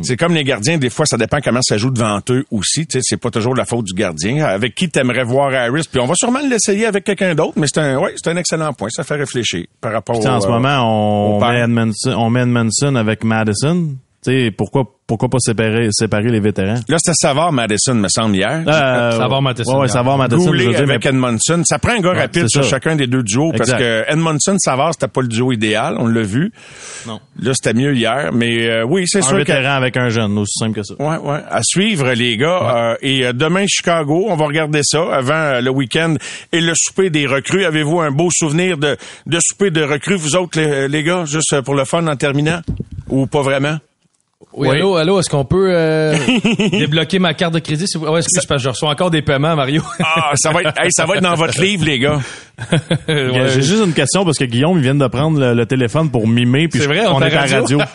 [0.00, 2.86] C'est comme les gardiens, des fois, ça dépend comment ça joue devant eux aussi.
[2.86, 4.42] Tu sais, c'est pas toujours la faute du gardien.
[4.42, 5.84] Avec qui t'aimerais voir Harris?
[5.90, 8.72] Puis on va sûrement l'essayer avec quelqu'un d'autre, mais c'est un, ouais, c'est un excellent
[8.72, 8.88] point.
[8.90, 11.52] Ça fait réfléchir par rapport au, en ce euh, moment, au on père.
[11.52, 13.90] met, Edmondson, on met Edmondson avec Madison.
[14.24, 16.78] Tu sais, pourquoi, pourquoi pas séparer, séparer les vétérans?
[16.88, 18.62] Là, c'était Savard Madison, me semble, hier.
[18.68, 19.74] Euh, Savard, Matheson.
[19.74, 21.62] Ouais, ouais, Savard, Goulet mais avec Edmondson.
[21.64, 22.70] Ça prend un gars rapide sur ça.
[22.70, 26.22] chacun des deux duos parce que Edmondson Savard c'était pas le duo idéal, on l'a
[26.22, 26.52] vu.
[27.06, 27.18] Non.
[27.40, 30.38] Là c'était mieux hier, mais euh, oui c'est un sûr que vétéran avec un jeune,
[30.38, 30.94] aussi simple que ça.
[31.00, 31.40] Ouais, ouais.
[31.50, 32.76] À suivre, les gars.
[32.76, 36.14] Euh, et euh, demain, Chicago, on va regarder ça avant euh, le week-end
[36.52, 37.64] et le souper des recrues.
[37.64, 41.60] Avez-vous un beau souvenir de, de souper de recrues, vous autres, les, les gars, juste
[41.62, 42.60] pour le fun en terminant?
[43.08, 43.78] Ou pas vraiment?
[44.54, 44.76] Oui, Oui.
[44.76, 46.14] allô, allô, est-ce qu'on peut euh,
[46.72, 47.86] débloquer ma carte de crédit?
[47.86, 49.82] s'il vous- Ouais, excuse, parce que je reçois encore des paiements, Mario.
[50.00, 52.20] Ah, ça va être, hey, ça va être dans votre livre, les gars.
[53.08, 53.48] Ouais.
[53.48, 56.28] J'ai juste une question parce que Guillaume, il vient de prendre le, le téléphone pour
[56.28, 56.68] mimer.
[56.68, 57.80] puis C'est je- vrai, on est à la radio.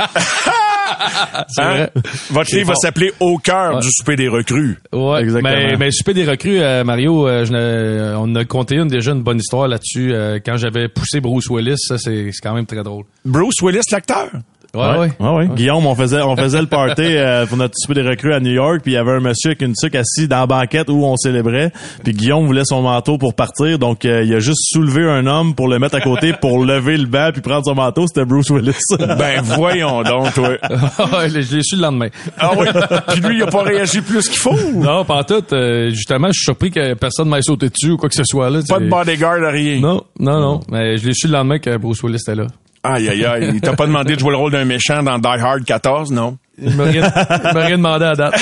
[1.47, 1.69] C'est Hein?
[1.73, 1.91] vrai.
[2.31, 4.77] Votre livre va s'appeler Au cœur du souper des recrues.
[4.91, 5.53] Ouais, Exactement.
[5.55, 9.21] Mais, mais souper des recrues, euh, Mario, euh, je on a compté une déjà une
[9.23, 10.11] bonne histoire là-dessus.
[10.13, 13.03] euh, quand j'avais poussé Bruce Willis, ça c'est c'est quand même très drôle.
[13.25, 14.27] Bruce Willis, l'acteur?
[14.75, 15.11] Ouais, ouais.
[15.19, 15.47] Ouais, ouais.
[15.55, 18.51] Guillaume, on faisait, on faisait le party euh, pour notre souper des recrues à New
[18.51, 21.03] York, puis il y avait un monsieur avec une tuque assis dans la banquette où
[21.05, 21.71] on célébrait,
[22.03, 25.55] puis Guillaume voulait son manteau pour partir, donc euh, il a juste soulevé un homme
[25.55, 28.49] pour le mettre à côté pour lever le banc puis prendre son manteau, c'était Bruce
[28.49, 28.75] Willis.
[28.99, 30.49] Ben voyons donc, toi.
[31.27, 32.09] Je l'ai su le lendemain.
[32.39, 32.67] Ah oui.
[33.09, 34.55] Puis lui, il a pas réagi plus qu'il faut.
[34.75, 35.43] Non, pas en tout.
[35.53, 38.49] euh, justement, je suis surpris que personne m'ait sauté dessus ou quoi que ce soit.
[38.49, 39.79] Là, Pas de bodyguard, rien.
[39.79, 40.59] Non, non, non.
[40.71, 42.47] Mais je l'ai su le lendemain que Bruce Willis était là.
[42.83, 43.51] Aïe, aïe, aïe.
[43.55, 46.37] Il t'a pas demandé de jouer le rôle d'un méchant dans Die Hard 14, non?
[46.59, 48.33] Il m'a rien, il m'a rien demandé à date.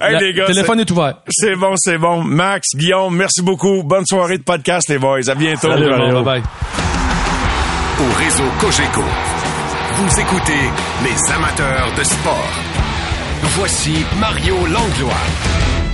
[0.00, 1.14] Hey, Le les gars, téléphone est ouvert.
[1.28, 2.22] C'est bon, c'est bon.
[2.22, 3.82] Max, Guillaume, merci beaucoup.
[3.82, 5.28] Bonne soirée de podcast, les boys.
[5.28, 5.70] À bientôt.
[5.70, 6.22] Salut, Mario.
[6.22, 6.42] Bye bye.
[8.00, 9.02] Au réseau Cogeco,
[9.94, 10.70] vous écoutez
[11.04, 12.52] les amateurs de sport.
[13.56, 15.87] Voici Mario Langlois.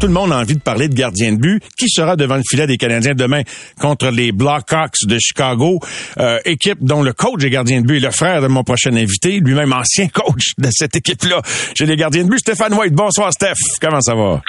[0.00, 1.62] Tout le monde a envie de parler de gardien de but.
[1.76, 3.42] Qui sera devant le filet des Canadiens demain
[3.78, 5.78] contre les Blackhawks de Chicago?
[6.18, 8.96] Euh, équipe dont le coach est gardien de but est le frère de mon prochain
[8.96, 11.42] invité, lui-même ancien coach de cette équipe-là.
[11.74, 12.38] J'ai les gardiens de but.
[12.38, 12.94] Stéphane White.
[12.94, 13.56] Bonsoir, Steph.
[13.78, 14.40] Comment ça va?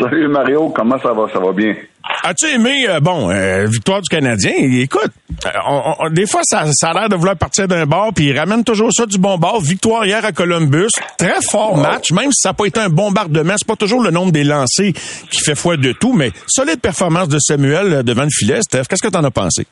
[0.00, 1.26] Salut Mario, comment ça va?
[1.32, 1.74] Ça va bien?
[2.22, 4.52] As-tu aimé, euh, bon, euh, victoire du Canadien?
[4.58, 5.10] Écoute,
[5.46, 8.26] euh, on- on- des fois, ça, ça a l'air de vouloir partir d'un bord, puis
[8.26, 9.60] il ramène toujours ça du bon bord.
[9.60, 10.90] Victoire hier à Columbus.
[11.18, 13.54] Très fort match, même si ça n'a pas été un bombardement.
[13.56, 14.92] C'est pas toujours le nombre des lancers
[15.30, 18.60] qui fait foi de tout, mais solide performance de Samuel devant le filet.
[18.62, 19.66] Steph, qu'est-ce que t'en as pensé?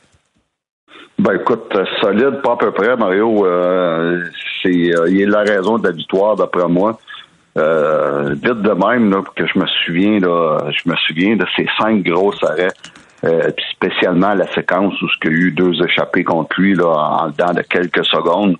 [1.18, 3.46] Ben écoute, solide, pas à peu près, Mario.
[3.46, 4.20] Euh,
[4.62, 6.98] c'est, il est la raison de la victoire, d'après moi.
[7.56, 11.66] Euh, vite de même, là, que je me souviens, là, je me souviens de ces
[11.78, 12.72] cinq gros arrêts,
[13.24, 16.86] euh, puis spécialement la séquence où il y a eu deux échappés contre lui là,
[16.86, 18.56] en dedans de quelques secondes.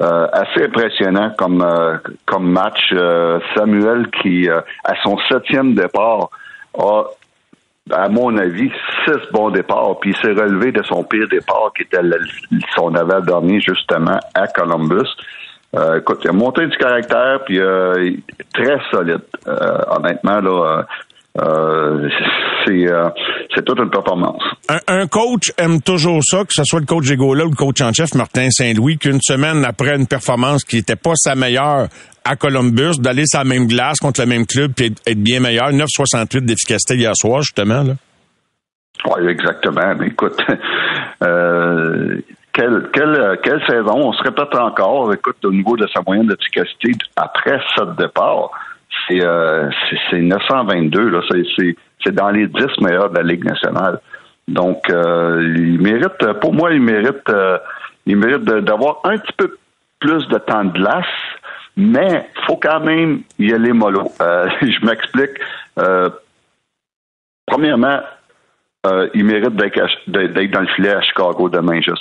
[0.00, 2.92] Euh, assez impressionnant comme euh, comme match.
[2.92, 6.30] Euh, Samuel qui, euh, à son septième départ,
[6.78, 7.02] a
[7.90, 8.70] à mon avis,
[9.04, 12.00] six bons départs, puis il s'est relevé de son pire départ, qui était
[12.76, 15.08] son avant-dernier, justement, à Columbus.
[15.76, 19.20] Euh, écoute, il a monté du caractère, puis euh, il est très solide.
[19.46, 20.84] Euh, honnêtement, là,
[21.40, 22.08] euh,
[22.66, 22.86] c'est
[23.54, 24.42] c'est toute une performance.
[24.68, 27.80] Un, un coach aime toujours ça, que ce soit le coach Gégola ou le coach
[27.82, 31.88] en chef Martin Saint-Louis, qu'une semaine après une performance qui n'était pas sa meilleure
[32.24, 35.40] à Columbus, d'aller sur la même glace contre le même club puis être- être bien
[35.40, 35.70] meilleur.
[35.70, 37.82] 9,68 d'efficacité hier soir, justement.
[37.82, 37.92] Là.
[39.06, 39.94] Oui, exactement.
[39.98, 40.36] Mais écoute,
[41.22, 42.16] euh,
[42.52, 43.94] quelle, quelle, quelle saison?
[44.08, 45.12] On se répète encore.
[45.14, 48.50] Écoute, au niveau de sa moyenne d'efficacité, après sept départs,
[49.06, 51.08] c'est euh, c'est- c'est 922.
[51.10, 51.20] Là.
[51.30, 54.00] C'est- dans les 10 meilleurs de la Ligue nationale.
[54.46, 57.58] Donc, euh, il mérite, pour moi, il mérite, euh,
[58.06, 59.58] il mérite d'avoir un petit peu
[60.00, 61.04] plus de temps de glace,
[61.76, 64.10] mais faut quand même y aller mollo.
[64.22, 65.38] Euh, je m'explique.
[65.78, 66.08] Euh,
[67.46, 68.00] premièrement,
[68.90, 71.80] euh, il mérite d'être dans le filet à Chicago demain.
[71.80, 71.92] Je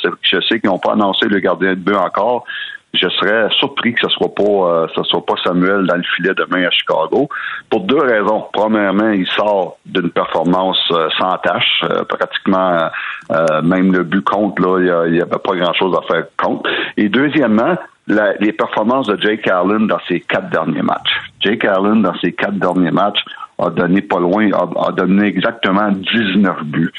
[0.41, 2.45] sais, qu'ils n'ont pas annoncé le gardien de but encore.
[2.93, 6.65] Je serais surpris que ce soit pas euh, soit pas Samuel dans le filet demain
[6.65, 7.27] à Chicago.
[7.69, 8.45] Pour deux raisons.
[8.53, 12.89] Premièrement, il sort d'une performance euh, sans tâche, pratiquement
[13.63, 16.01] même le but compte là, il y a- il y avait pas grand chose à
[16.11, 16.69] faire contre.
[16.95, 17.75] Et deuxièmement,
[18.39, 21.11] les performances de Jake Allen dans ses quatre derniers matchs.
[21.41, 23.19] Jake Allen dans ses quatre derniers matchs
[23.60, 26.91] a donné pas loin, a, a donné exactement 19 buts.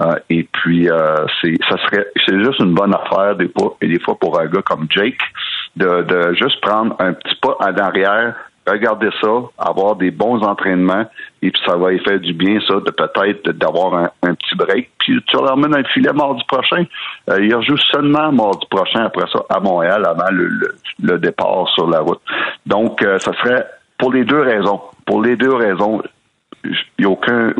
[0.00, 3.88] Euh, et puis, euh, c'est, ça serait, c'est juste une bonne affaire des fois, et
[3.88, 5.18] des fois pour un gars comme Jake
[5.76, 8.34] de, de juste prendre un petit pas en arrière,
[8.66, 11.06] regarder ça, avoir des bons entraînements,
[11.40, 14.56] et puis ça va lui faire du bien, ça, de peut-être d'avoir un, un petit
[14.56, 14.90] break.
[14.98, 16.84] Puis tu ramènes le filet mardi prochain.
[17.30, 21.68] Euh, il rejoue seulement mardi prochain après ça à Montréal avant le, le, le départ
[21.74, 22.20] sur la route.
[22.66, 23.66] Donc, euh, ça serait
[23.98, 24.80] pour les deux raisons.
[25.06, 26.02] Pour les deux raisons,
[26.98, 27.52] il a aucun.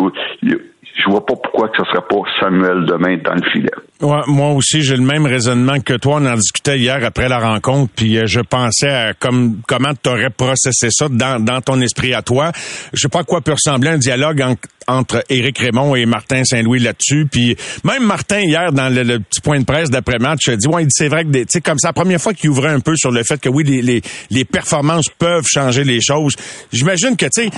[0.98, 3.70] Je vois pas pourquoi que ce serait pas Samuel demain dans le filet.
[4.00, 6.16] Ouais, moi aussi, j'ai le même raisonnement que toi.
[6.20, 10.08] On en discutait hier après la rencontre, puis euh, je pensais à comme, comment tu
[10.08, 12.50] aurais processé ça dans, ton esprit à toi.
[12.92, 14.54] Je sais pas à quoi peut ressembler un dialogue en-
[14.88, 17.26] entre Éric Raymond et Martin Saint-Louis là-dessus.
[17.30, 20.86] Puis même Martin, hier, dans le, le petit point de presse d'après-match, a dit, ouais,
[20.88, 23.10] c'est vrai que, tu sais, comme c'est la première fois qu'il ouvrait un peu sur
[23.10, 26.34] le fait que oui, les, les, les performances peuvent changer les choses.
[26.72, 27.50] J'imagine que, tu sais,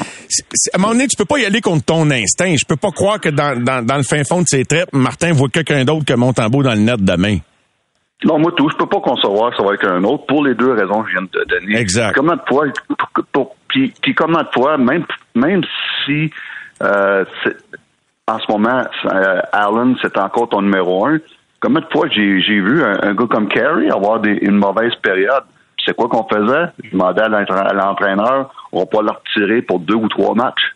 [0.72, 2.54] à un moment donné, tu peux pas y aller contre ton instinct.
[2.58, 5.32] Je peux pas croire que dans, dans, dans le fin fond de ses traites, Martin
[5.32, 7.38] voit quelqu'un d'autre que Montembeau dans le net demain.
[8.24, 10.56] Non, moi tout, je peux pas concevoir que ça va être un autre pour les
[10.56, 11.78] deux raisons que je viens de te donner.
[11.78, 12.14] Exact.
[12.14, 12.64] Comment de fois,
[13.68, 15.04] puis comment de fois, même
[15.36, 15.62] même
[16.04, 16.28] si
[16.82, 17.24] euh,
[18.26, 21.18] en ce moment euh, Allen c'est encore ton numéro un,
[21.60, 25.44] comment de fois j'ai vu un, un gars comme Carey avoir des- une mauvaise période?
[25.84, 26.66] C'est quoi qu'on faisait?
[26.84, 30.34] Je demandais à l'entra- à l'entraîneur, on va pas le retirer pour deux ou trois
[30.34, 30.74] matchs.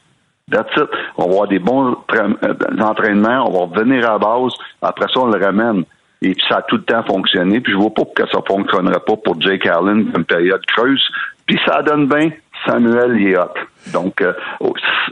[0.51, 0.89] That's it.
[1.19, 2.35] On va avoir des bons euh,
[2.81, 5.85] entraînements, on va revenir à la base, après ça, on le ramène.
[6.23, 7.61] Et puis ça a tout le temps fonctionné.
[7.61, 11.03] Puis je vois pas pourquoi ça fonctionnerait pas pour Jake Allen, une période creuse.
[11.47, 12.31] Puis ça donne bien.
[12.67, 13.55] Samuel il est hot.
[13.93, 14.33] Donc, euh,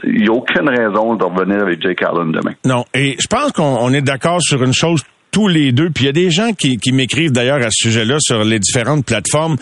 [0.03, 2.53] il n'y a aucune raison de revenir avec Jake Allen demain.
[2.65, 5.89] Non, et je pense qu'on on est d'accord sur une chose tous les deux.
[5.89, 8.59] Puis il y a des gens qui, qui m'écrivent d'ailleurs à ce sujet-là sur les
[8.59, 9.57] différentes plateformes.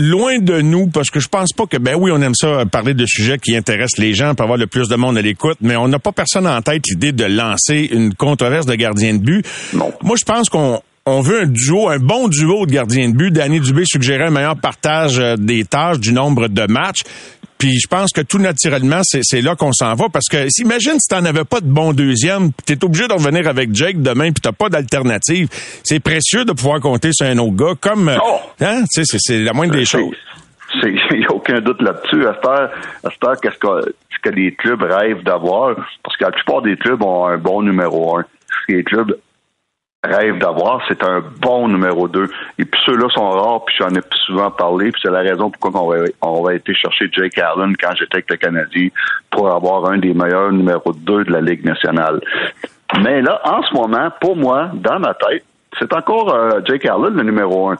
[0.00, 2.64] Loin de nous, parce que je pense pas que, ben oui, on aime ça euh,
[2.64, 5.58] parler de sujets qui intéressent les gens pour avoir le plus de monde à l'écoute,
[5.60, 9.18] mais on n'a pas personne en tête l'idée de lancer une controverse de gardien de
[9.18, 9.44] but.
[9.72, 9.92] Non.
[10.04, 13.30] Moi, je pense qu'on on veut un duo, un bon duo de gardiens de but.
[13.32, 17.00] Danny Dubé suggérait un meilleur partage euh, des tâches, du nombre de matchs.
[17.58, 20.06] Puis je pense que tout naturellement, c'est là qu'on s'en va.
[20.12, 23.48] Parce que imagine si t'en avais pas de bon deuxième, tu es obligé de revenir
[23.48, 25.48] avec Jake demain, puis t'as pas d'alternative.
[25.82, 27.74] C'est précieux de pouvoir compter sur un autre gars.
[27.80, 28.38] Comme, euh, Oh!
[28.60, 30.14] hein, c'est- la moindre des C'est- choses.
[30.84, 32.26] Il n'y a aucun doute là-dessus.
[32.28, 35.74] À cette heure, qu'est-ce que, ce que les clubs rêvent d'avoir?
[36.04, 38.24] Parce que la plupart des clubs ont un bon numéro un.
[38.68, 39.16] Les clubs
[40.04, 42.30] rêvent d'avoir, c'est un bon numéro 2.
[42.58, 45.82] Et puis ceux-là sont rares, puis j'en ai souvent parlé, puis c'est la raison pourquoi
[45.82, 48.88] on va, on va été chercher Jake Allen quand j'étais avec le Canadien
[49.30, 52.20] pour avoir un des meilleurs numéros 2 de la Ligue nationale.
[53.02, 55.44] Mais là, en ce moment, pour moi, dans ma tête,
[55.78, 57.76] c'est encore euh, Jake Allen le numéro 1.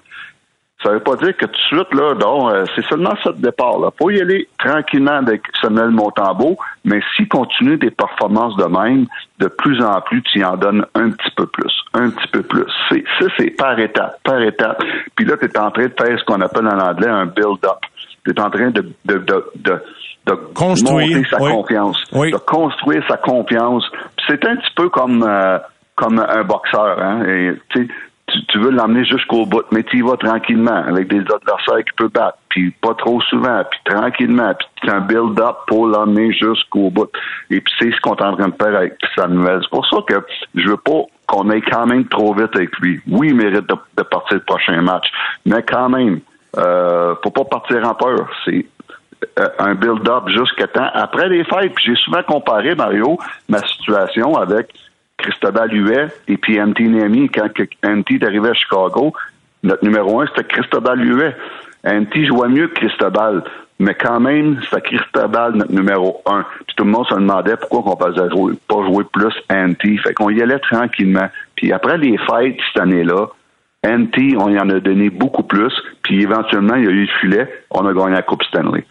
[0.83, 3.43] Ça veut pas dire que tout de suite, là, donc, euh, c'est seulement ça de
[3.43, 3.81] départ.
[3.81, 3.91] Là.
[3.99, 9.07] Faut y aller tranquillement avec Samuel Montambeau, mais s'il continue des performances de même,
[9.41, 12.43] de plus en plus, tu y en donnes un petit peu plus, un petit peu
[12.43, 12.66] plus.
[12.89, 14.81] C'est, ça, c'est par étape, par étape.
[15.16, 17.81] Puis là, tu es en train de faire ce qu'on appelle en anglais un build-up.
[18.24, 19.83] Tu es en train de, de, de, de
[20.26, 22.31] de construire monter sa confiance, oui.
[22.31, 23.83] de construire sa confiance.
[24.26, 25.59] C'est un petit peu comme euh,
[25.95, 27.01] comme un boxeur.
[27.03, 27.24] Hein?
[27.24, 27.53] Et,
[28.49, 32.11] tu, veux l'emmener jusqu'au bout, mais tu y vas tranquillement avec des adversaires qui peuvent
[32.11, 37.11] battre, puis pas trop souvent, puis tranquillement, puis c'est un build-up pour l'emmener jusqu'au bout.
[37.51, 39.61] Et puis c'est ce qu'on est en train de faire avec Samuel.
[39.62, 40.14] C'est pour ça que
[40.55, 43.01] je veux pas qu'on aille quand même trop vite avec lui.
[43.09, 45.07] Oui, il mérite de, partir le prochain match,
[45.45, 46.20] mais quand même,
[46.57, 48.28] euh, faut pas partir en peur.
[48.45, 48.66] C'est
[49.39, 51.72] euh, un build-up jusqu'à temps après les fêtes.
[51.84, 53.18] J'ai souvent comparé, Mario,
[53.49, 54.68] ma situation avec
[55.19, 57.29] Cristobal Huet et puis MT Nemi.
[57.29, 57.49] Quand
[57.85, 59.12] MT est arrivé à Chicago,
[59.62, 61.37] notre numéro un, c'était Cristobal Huet.
[61.85, 63.45] MT jouait mieux que Cristobal,
[63.79, 66.45] mais quand même, c'était Cristobal notre numéro un.
[66.66, 69.99] Puis tout le monde se demandait pourquoi on ne jouer, pas jouer plus NT.
[69.99, 71.29] Fait qu'on y allait tranquillement.
[71.55, 73.27] Puis après les fêtes cette année-là,
[73.87, 75.72] NT, on y en a donné beaucoup plus,
[76.03, 78.85] puis éventuellement, il y a eu le filet, on a gagné la Coupe Stanley.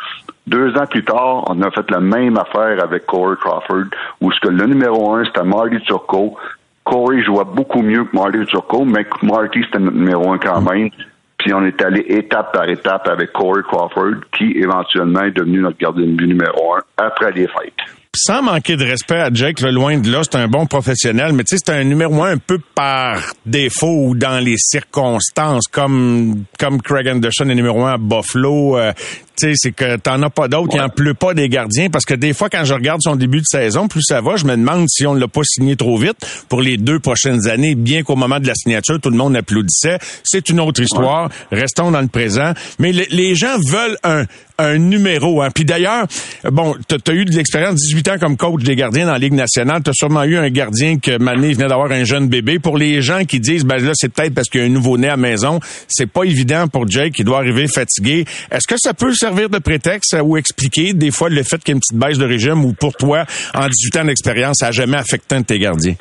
[0.47, 3.88] Deux ans plus tard, on a fait la même affaire avec Corey Crawford,
[4.21, 6.38] où ce que le numéro un, c'était Marty Turco.
[6.85, 10.89] Corey jouait beaucoup mieux que Marty Turco, mais Marty, c'était notre numéro un quand même.
[11.38, 15.77] Puis on est allé étape par étape avec Corey Crawford, qui éventuellement est devenu notre
[15.77, 19.72] gardien de but numéro un après les fêtes sans manquer de respect à Jake, le
[19.72, 22.38] loin de là, c'est un bon professionnel, mais tu sais, c'est un numéro un un
[22.38, 27.97] peu par défaut ou dans les circonstances, comme comme Craig Anderson est numéro un à
[27.97, 28.78] Buffalo.
[28.78, 28.91] Euh,
[29.38, 32.05] tu sais, c'est que t'en as pas d'autres, il en pleut pas des gardiens, parce
[32.05, 34.55] que des fois, quand je regarde son début de saison, plus ça va, je me
[34.55, 36.17] demande si on l'a pas signé trop vite
[36.49, 39.99] pour les deux prochaines années, bien qu'au moment de la signature, tout le monde applaudissait.
[40.23, 41.29] C'est une autre histoire.
[41.51, 42.53] Restons dans le présent.
[42.79, 44.25] Mais les gens veulent un,
[44.57, 45.41] un numéro.
[45.41, 45.49] Hein.
[45.53, 46.07] Puis d'ailleurs,
[46.51, 49.33] bon, tu as, eu de l'expérience, 18 ans comme coach des gardiens dans la Ligue
[49.33, 49.81] nationale.
[49.83, 52.59] Tu as sûrement eu un gardien que Mané venait d'avoir un jeune bébé.
[52.59, 55.07] Pour les gens qui disent, ben là, c'est peut-être parce qu'il y a un nouveau-né
[55.07, 58.25] à la maison, c'est pas évident pour Jake qui doit arriver fatigué.
[58.51, 61.71] Est-ce que ça peut servir de prétexte ou expliquer des fois le fait qu'il y
[61.71, 64.71] ait une petite baisse de régime ou pour toi, en 18 ans d'expérience, ça n'a
[64.71, 65.95] jamais affecté un de tes gardiens?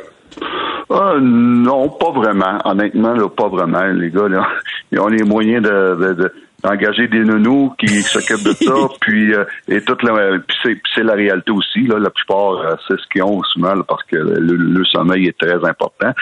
[0.93, 2.59] Euh, non, pas vraiment.
[2.64, 3.83] Honnêtement, là, pas vraiment.
[3.87, 4.47] Les gars, là,
[4.93, 6.33] ils ont les moyens de, de
[6.64, 11.14] engager des nounous qui s'occupent de ça, puis euh, et toute la, puis c'est la
[11.14, 11.83] réalité aussi.
[11.83, 15.64] Là, la plupart, euh, c'est ce qu'ils ont souvent parce que le, sommeil est très
[15.68, 16.12] important.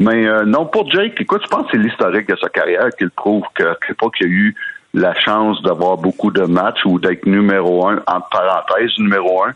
[0.00, 3.06] Mais euh, non, pour Jake, écoute, je pense que c'est l'historique de sa carrière qui
[3.14, 4.54] prouve que c'est pas qu'il a eu
[4.94, 9.52] la chance d'avoir beaucoup de matchs ou d'être numéro un, entre parenthèses, numéro un.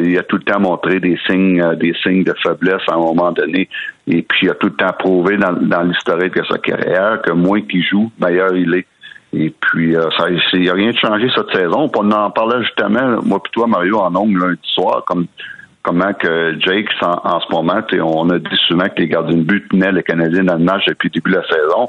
[0.00, 3.32] il a tout le temps montré des signes, des signes de faiblesse à un moment
[3.32, 3.68] donné.
[4.06, 7.32] Et puis, il a tout le temps prouvé dans, dans l'historique de sa carrière que
[7.32, 8.86] moins qu'il joue, meilleur il est.
[9.32, 11.88] Et puis, euh, ça, il n'y a rien de changé cette saison.
[11.94, 15.26] On en parlait justement, moi puis toi, Mario, en ongle lundi soir, comme
[15.82, 19.68] comment que Jake, en, ce moment, on a dit souvent que les gardiens de but
[19.68, 21.88] tenaient les Canadiens dans le match depuis le début de la saison.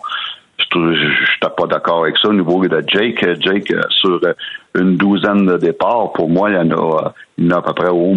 [0.74, 3.26] Je n'étais pas d'accord avec ça au niveau de Jake.
[3.39, 4.34] Jake, euh, sur euh,
[4.76, 7.62] une douzaine de départs, pour moi, il y en a, il y en a à
[7.62, 8.14] peu près au,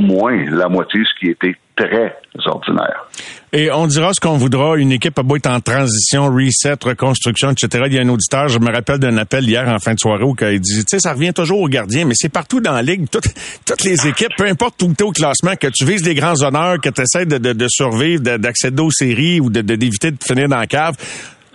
[0.00, 2.16] moins la moitié, ce qui était très
[2.46, 3.06] ordinaire.
[3.52, 4.76] Et on dira ce qu'on voudra.
[4.76, 7.84] Une équipe a beau être en transition, reset, reconstruction, etc.
[7.86, 10.24] Il y a un auditeur, je me rappelle d'un appel hier en fin de soirée
[10.24, 12.82] où il dit, tu sais, ça revient toujours au gardien, mais c'est partout dans la
[12.82, 13.06] ligue.
[13.10, 16.40] Toutes, les équipes, peu importe où tu es au classement, que tu vises des grands
[16.42, 20.58] honneurs, que tu essaies de survivre, d'accéder aux séries ou d'éviter de, de, finir dans
[20.58, 20.96] la cave,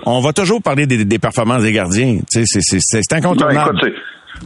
[0.07, 2.19] on va toujours parler des, performances des gardiens.
[2.29, 3.79] C'est incontournable.
[3.81, 3.93] Ben,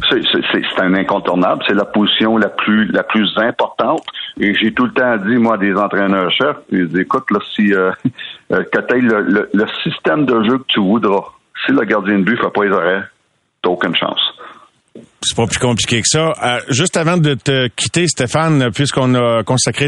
[0.10, 1.64] c'est un incontournable.
[1.68, 4.04] C'est la position la plus la plus importante.
[4.40, 7.92] Et j'ai tout le temps dit, moi, des entraîneurs-chefs, ils disent, écoute, là, si euh,
[8.52, 8.66] euh
[9.54, 11.26] le, système de jeu que tu voudras,
[11.66, 13.04] si le gardien de but ne fait pas les arrêts,
[13.62, 14.22] t'as aucune chance.
[15.24, 16.34] C'est pas plus compliqué que ça.
[16.44, 19.86] Euh, juste avant de te quitter, Stéphane, puisqu'on a consacré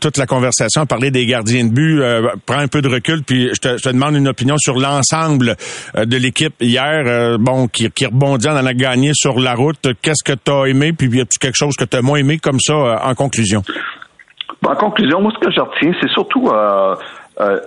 [0.00, 3.22] toute la conversation à parler des gardiens de but, euh, prends un peu de recul,
[3.22, 5.56] puis je te, demande une opinion sur l'ensemble
[5.96, 9.86] euh, de l'équipe hier, bon, qui, qui rebondit en a gagné sur la route.
[10.00, 12.38] Qu'est-ce que tu as aimé, puis y a-tu quelque chose que tu as moins aimé
[12.38, 13.62] comme ça en conclusion?
[14.66, 16.50] En conclusion, moi, ce que je retiens, c'est surtout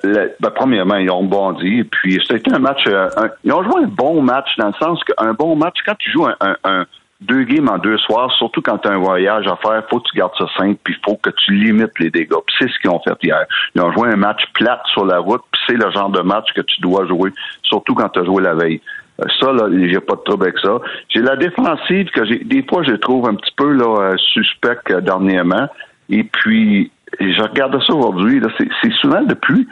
[0.04, 1.84] le- ben, premièrement, ils ont bondi.
[1.84, 2.84] Puis c'était un match.
[2.88, 3.10] euh,
[3.44, 6.26] ils ont joué un bon match dans le sens qu'un bon match, quand tu joues
[6.26, 6.86] un, un-
[7.20, 10.08] deux games en deux soirs, surtout quand tu as un voyage à faire, faut que
[10.12, 12.30] tu gardes ça simple, puis faut que tu limites les dégâts.
[12.46, 13.44] Puis c'est ce qu'ils ont fait hier.
[13.74, 16.46] Ils ont joué un match plate sur la route, puis c'est le genre de match
[16.56, 17.32] que tu dois jouer,
[17.64, 18.82] surtout quand tu as joué la veille.
[19.20, 20.80] Euh, Ça, là, j'ai pas de trouble avec ça.
[21.10, 24.78] J'ai la défensive que j'ai des fois je trouve un petit peu là, euh, suspect
[24.92, 25.68] euh, dernièrement.
[26.10, 28.42] Et puis je regarde ça aujourd'hui,
[28.82, 29.68] c'est souvent depuis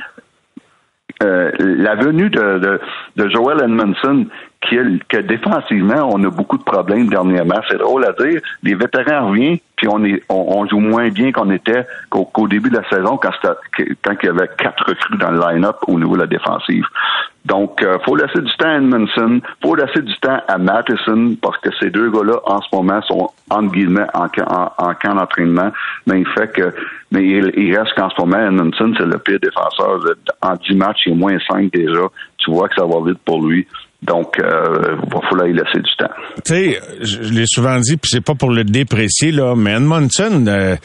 [1.23, 2.79] euh, la venue de,
[3.17, 4.25] Joel Edmondson,
[4.61, 7.61] que défensivement, on a beaucoup de problèmes dernièrement.
[7.69, 8.41] C'est drôle à dire.
[8.63, 9.87] Les vétérans reviennent, puis
[10.29, 14.29] on joue moins bien qu'on était qu'au début de la saison, quand, quand il y
[14.29, 16.85] avait quatre recrues dans le line-up au niveau de la défensive.
[17.45, 21.57] Donc, euh, faut laisser du temps à Edmondson, faut laisser du temps à Matheson, parce
[21.59, 25.13] que ces deux gars-là, en ce moment, sont, entre guillemets, en, ca- en, en camp
[25.15, 25.71] d'entraînement.
[26.07, 26.73] Mais il fait que,
[27.11, 29.99] mais il, reste qu'en ce moment, Edmondson, c'est le pire défenseur.
[30.41, 32.01] En 10 matchs, il est moins 5 déjà.
[32.37, 33.67] Tu vois que ça va vite pour lui.
[34.01, 36.09] Donc, euh, il va falloir y laisser du temps.
[36.45, 39.71] Tu sais, je, je l'ai souvent dit, puis c'est pas pour le déprécier, là, mais
[39.73, 40.75] Edmondson, euh,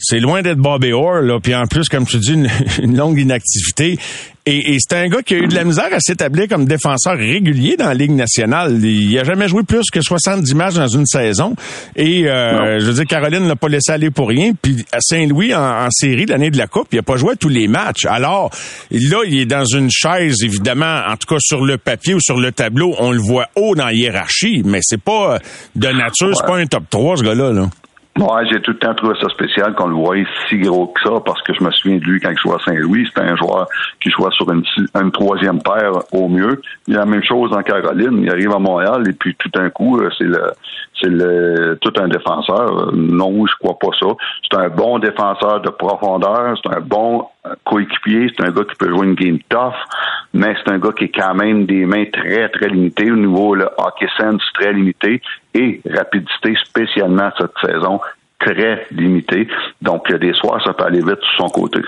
[0.00, 2.48] c'est loin d'être Bobby Orr, là, puis en plus, comme tu dis, une,
[2.82, 3.98] une longue inactivité.
[4.46, 7.16] Et, et c'est un gars qui a eu de la misère à s'établir comme défenseur
[7.16, 8.82] régulier dans la Ligue nationale.
[8.82, 11.54] Il a jamais joué plus que 70 matchs dans une saison.
[11.94, 14.52] Et euh, je veux dire, Caroline l'a pas laissé aller pour rien.
[14.60, 17.36] Puis à Saint-Louis, en, en série, l'année de la Coupe, il a pas joué à
[17.36, 18.06] tous les matchs.
[18.06, 18.50] Alors,
[18.90, 22.38] là, il est dans une chaise, évidemment, en tout cas sur le papier ou sur
[22.38, 25.38] le tableau, on le voit haut dans la hiérarchie, mais c'est pas euh,
[25.76, 27.52] de nature, c'est pas un top 3, ce gars-là.
[27.52, 27.68] Là.
[28.18, 31.20] Ouais, j'ai tout le temps trouvé ça spécial qu'on le voyait si gros que ça,
[31.24, 33.06] parce que je me souviens de lui quand il jouait à Saint-Louis.
[33.06, 33.68] C'était un joueur
[34.02, 36.60] qui jouait sur une, troisième paire au mieux.
[36.88, 38.22] Il a la même chose en Caroline.
[38.22, 40.42] Il arrive à Montréal et puis tout d'un coup, euh, c'est le
[41.00, 42.88] c'est le tout un défenseur.
[42.88, 44.06] Euh, Non, je crois pas ça.
[44.50, 46.58] C'est un bon défenseur de profondeur.
[46.62, 47.26] C'est un bon
[47.64, 48.32] coéquipier.
[48.36, 49.74] C'est un gars qui peut jouer une game tough,
[50.32, 53.54] mais c'est un gars qui est quand même des mains très, très limitées au niveau
[53.54, 55.20] le hockey sense très limité
[55.54, 58.00] et rapidité spécialement cette saison
[58.40, 59.46] très limité.
[59.82, 61.78] Donc, a des soirs, ça peut aller vite sur son côté.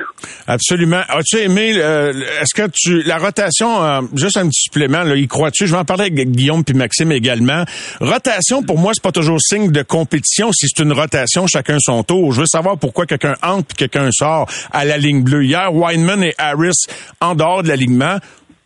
[0.46, 1.00] Absolument.
[1.08, 5.26] As-tu aimé, euh, est-ce que tu, la rotation, euh, juste un petit supplément, là, y
[5.26, 5.66] crois-tu?
[5.66, 7.64] Je vais en parler avec Guillaume puis Maxime également.
[8.00, 10.52] Rotation, pour moi, c'est pas toujours signe de compétition.
[10.52, 12.32] Si c'est une rotation, chacun son tour.
[12.32, 15.44] Je veux savoir pourquoi quelqu'un entre puis quelqu'un sort à la ligne bleue.
[15.44, 16.86] Hier, Weinman et Harris
[17.20, 18.18] en dehors de l'alignement.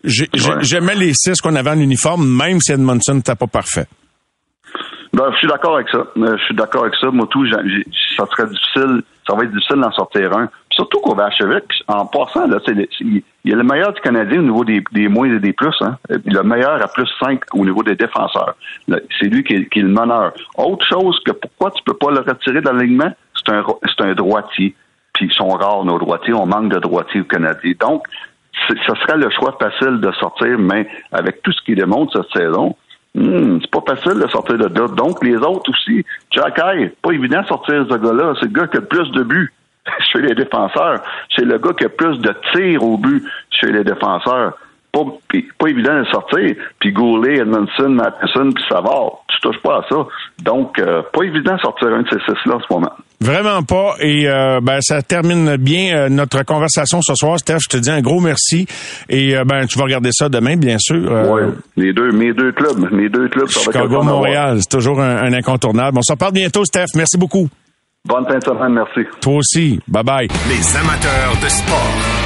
[0.05, 0.62] J'ai- j'ai- Ouais.
[0.62, 3.87] J'aimais les six qu'on avait en uniforme, même si Edmondson n'était pas parfait.
[5.16, 6.06] Ben, je suis d'accord avec ça.
[6.14, 7.10] Je suis d'accord avec ça.
[7.10, 10.46] Moi, tout, ça serait difficile, ça va être difficile d'en sortir un.
[10.46, 14.42] Puis surtout qu'au Vachevic, en passant, là, il y a le meilleur du Canadien au
[14.42, 15.74] niveau des, des moins et des plus.
[15.80, 15.96] Hein.
[16.10, 18.56] Le meilleur à plus 5 au niveau des défenseurs.
[19.18, 20.34] C'est lui qui est, qui est le meneur.
[20.58, 23.64] Autre chose que pourquoi tu peux pas le retirer de l'alignement, c'est un,
[24.00, 24.74] un droitier.
[25.14, 26.34] Puis ils sont rares, nos droitiers.
[26.34, 27.72] On manque de droitiers au Canadien.
[27.80, 28.02] Donc,
[28.68, 32.76] ce serait le choix facile de sortir, mais avec tout ce qu'il démontre cette saison,
[33.16, 34.88] Hmm, c'est pas facile de sortir de là.
[34.88, 36.04] Donc, les autres aussi.
[36.30, 38.34] Jack Hay, pas évident de sortir ce gars-là.
[38.38, 39.54] C'est le gars qui a le plus de buts
[40.12, 41.00] chez les défenseurs.
[41.34, 44.58] C'est le gars qui a plus de tirs au but chez les défenseurs.
[44.97, 46.55] Pas, pas évident de sortir.
[46.80, 49.97] Puis Goulet, Edmondson, Matheson, puis Savard, tu touches pas à ça.
[50.42, 52.92] Donc, euh, pas évident de sortir un de ces six-là en ce moment.
[53.20, 53.94] Vraiment pas.
[54.01, 57.59] Et euh, ben ça termine bien euh, notre conversation ce soir, Steph.
[57.64, 58.66] Je te dis un gros merci.
[59.11, 61.11] Et euh, ben tu vas regarder ça demain, bien sûr.
[61.12, 61.42] Euh, Ouais.
[61.76, 62.90] Les deux, mes deux clubs.
[62.92, 64.03] Mes deux clubs, Chicago.
[64.03, 65.99] Montréal, c'est toujours un, un incontournable.
[65.99, 66.86] On s'en parle bientôt, Steph.
[66.94, 67.49] Merci beaucoup.
[68.07, 69.01] Bonne fin de semaine, merci.
[69.20, 69.80] Toi aussi.
[69.88, 70.28] Bye bye.
[70.49, 72.25] Les amateurs de sport.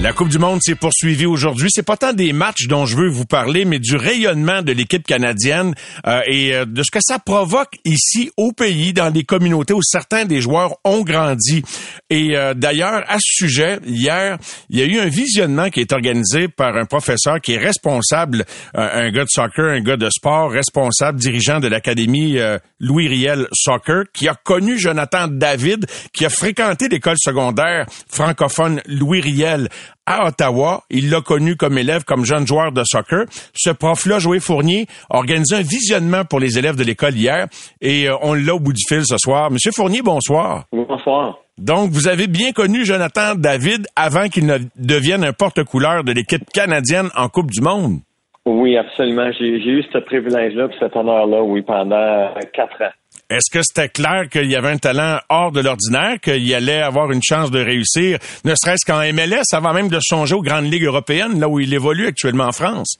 [0.00, 1.68] La Coupe du Monde s'est poursuivie aujourd'hui.
[1.70, 5.06] C'est pas tant des matchs dont je veux vous parler, mais du rayonnement de l'équipe
[5.06, 5.72] canadienne
[6.06, 9.82] euh, et euh, de ce que ça provoque ici au pays, dans les communautés où
[9.82, 11.62] certains des joueurs ont grandi.
[12.10, 14.38] Et euh, d'ailleurs, à ce sujet, hier,
[14.68, 18.44] il y a eu un visionnement qui est organisé par un professeur qui est responsable,
[18.76, 23.08] euh, un gars de soccer, un gars de sport, responsable, dirigeant de l'académie euh, Louis
[23.08, 29.68] Riel Soccer, qui a connu Jonathan David, qui a fréquenté l'école secondaire francophone Louis Riel
[30.06, 30.82] à Ottawa.
[30.90, 33.24] Il l'a connu comme élève, comme jeune joueur de soccer.
[33.54, 37.46] Ce prof-là, Joël Fournier, a organisé un visionnement pour les élèves de l'école hier
[37.80, 39.50] et euh, on l'a au bout du fil ce soir.
[39.50, 40.64] Monsieur Fournier, bonsoir.
[40.72, 41.38] Bonsoir.
[41.56, 46.50] Donc, vous avez bien connu Jonathan David avant qu'il ne devienne un porte-couleur de l'équipe
[46.52, 48.00] canadienne en Coupe du Monde.
[48.44, 49.30] Oui, absolument.
[49.38, 52.92] J'ai eu ce privilège-là, cet honneur-là, oui, pendant quatre ans.
[53.34, 57.10] Est-ce que c'était clair qu'il y avait un talent hors de l'ordinaire, qu'il allait avoir
[57.10, 60.84] une chance de réussir, ne serait-ce qu'en MLS, avant même de songer aux grandes ligues
[60.84, 62.96] européennes, là où il évolue actuellement en France?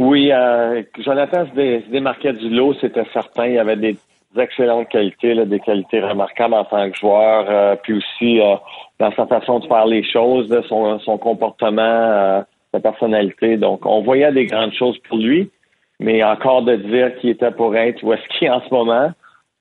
[0.00, 3.46] Oui, euh, Jonathan se, démarquait du lot, c'était certain.
[3.46, 3.96] Il avait des
[4.36, 8.56] excellentes qualités, des qualités remarquables en tant que joueur, euh, puis aussi euh,
[8.98, 12.40] dans sa façon de faire les choses, son, comportement, euh,
[12.74, 13.56] sa personnalité.
[13.56, 15.48] Donc, on voyait des grandes choses pour lui,
[16.00, 19.12] mais encore de dire qui était pour être où est-ce qu'il est en ce moment,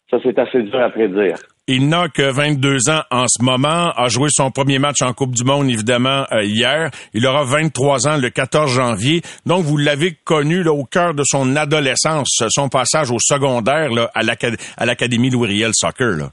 [0.10, 1.36] ça c'est assez dur à prédire.
[1.68, 5.34] Il n'a que 22 ans en ce moment, a joué son premier match en Coupe
[5.34, 6.92] du Monde, évidemment, euh, hier.
[7.16, 9.22] Il aura 23 ans le 14 janvier.
[9.48, 14.12] Donc, vous l'avez connu là, au cœur de son adolescence, son passage au secondaire là,
[14.14, 16.30] à l'Académie Louis-Riel Soccer.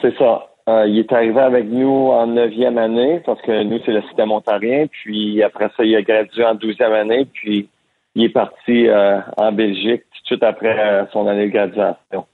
[0.00, 0.46] C'est ça.
[0.68, 4.30] Euh, il est arrivé avec nous en neuvième année, parce que nous, c'est le système
[4.30, 4.86] ontarien.
[4.86, 7.68] Puis après ça, il a gradué en douzième année, puis
[8.14, 12.26] il est parti euh, en Belgique tout de suite après son année de graduation.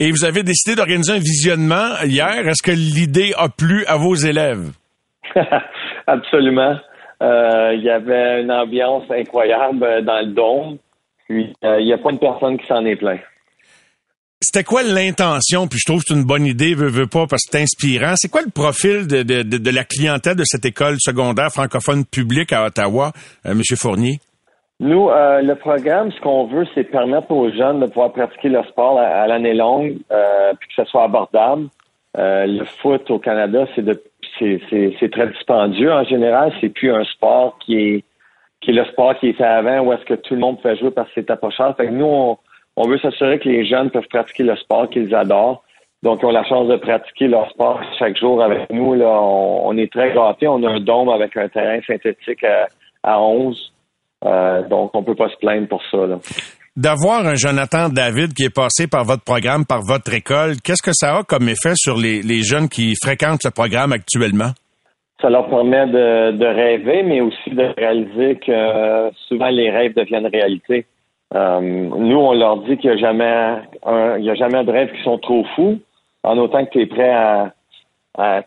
[0.00, 2.46] Et vous avez décidé d'organiser un visionnement hier.
[2.46, 4.70] Est-ce que l'idée a plu à vos élèves?
[6.06, 6.78] Absolument.
[7.20, 10.78] Euh, il y avait une ambiance incroyable euh, dans le dôme.
[11.28, 13.20] Puis, euh, il n'y a pas une personne qui s'en est plaint.
[14.40, 15.66] C'était quoi l'intention?
[15.66, 18.14] Puis je trouve que c'est une bonne idée, veux, veux pas, parce que c'est inspirant.
[18.14, 22.52] C'est quoi le profil de, de, de, la clientèle de cette école secondaire francophone publique
[22.52, 23.12] à Ottawa,
[23.44, 23.60] M.
[23.76, 24.20] Fournier?
[24.80, 28.66] Nous, euh, le programme, ce qu'on veut, c'est permettre aux jeunes de pouvoir pratiquer leur
[28.68, 31.68] sport à, l'année longue, euh, puis que ce soit abordable.
[32.16, 34.00] Euh, le foot au Canada, c'est de
[34.38, 36.52] c'est très dispendieux en général.
[36.60, 38.04] C'est plus un sport qui est
[38.60, 40.90] qui est le sport qui était avant, où est-ce que tout le monde pouvait jouer
[40.92, 41.74] parce que c'était pas cher.
[41.76, 42.36] Fait que nous,
[42.76, 45.62] on, veut s'assurer que les jeunes peuvent pratiquer le sport qu'ils adorent.
[46.02, 48.94] Donc, ils ont la chance de pratiquer leur sport chaque jour avec nous.
[48.94, 50.48] Là, on, est très gâtés.
[50.48, 52.68] On a un dôme avec un terrain synthétique à,
[53.02, 53.72] à 11.
[54.24, 55.98] Euh, donc, on peut pas se plaindre pour ça.
[56.76, 60.92] D'avoir un Jonathan David qui est passé par votre programme, par votre école, qu'est-ce que
[60.92, 64.52] ça a comme effet sur les, jeunes qui fréquentent ce programme actuellement?
[65.20, 70.28] Ça leur permet de, rêver, mais aussi de réaliser que euh, souvent les rêves deviennent
[70.28, 70.86] réalité.
[71.34, 74.92] Euh, nous, on leur dit qu'il n'y a jamais un, il a jamais de rêves
[74.92, 75.80] qui sont trop fous,
[76.22, 77.52] en autant que tu es prêt à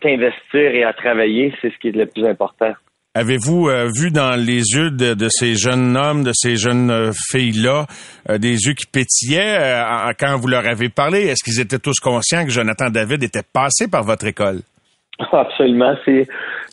[0.01, 2.74] t'investir et à travailler, c'est ce qui est le plus important.
[3.14, 7.86] Avez-vous euh, vu dans les yeux de, ces jeunes hommes, de ces jeunes euh, filles-là,
[8.30, 9.84] euh, des yeux qui pétillaient
[10.18, 11.28] quand vous leur avez parlé?
[11.28, 14.62] Est-ce qu'ils étaient tous conscients que Jonathan David était passé par votre école?
[15.34, 15.93] Absolument.
[16.05, 16.26] C'est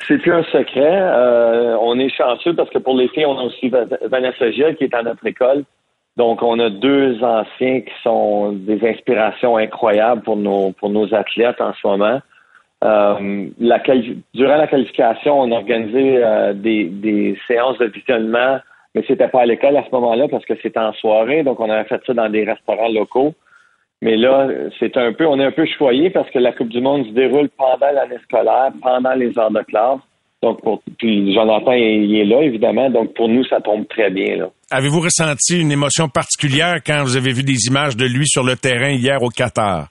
[0.07, 1.03] c'est plus un secret.
[1.81, 3.69] on est chanceux parce que pour les filles, on a aussi
[4.09, 5.65] Vanessa Gilles qui est à notre école.
[6.17, 11.61] Donc, on a deux anciens qui sont des inspirations incroyables pour nos pour nos athlètes
[11.61, 12.21] en ce moment.
[12.85, 13.83] Euh, la
[14.35, 18.59] durant la qualification, on a organisé euh, des, des, séances de visionnement,
[18.95, 21.69] mais c'était pas à l'école à ce moment-là parce que c'était en soirée, donc on
[21.69, 23.35] avait fait ça dans des restaurants locaux.
[24.01, 24.47] Mais là,
[24.79, 27.13] c'est un peu, on est un peu choyé parce que la Coupe du Monde se
[27.13, 29.99] déroule pendant l'année scolaire, pendant les heures de classe.
[30.41, 32.89] Donc, pour, puis Jonathan il est là, évidemment.
[32.91, 34.49] Donc, pour nous, ça tombe très bien.
[34.71, 38.55] Avez-vous ressenti une émotion particulière quand vous avez vu des images de lui sur le
[38.55, 39.89] terrain hier au Qatar?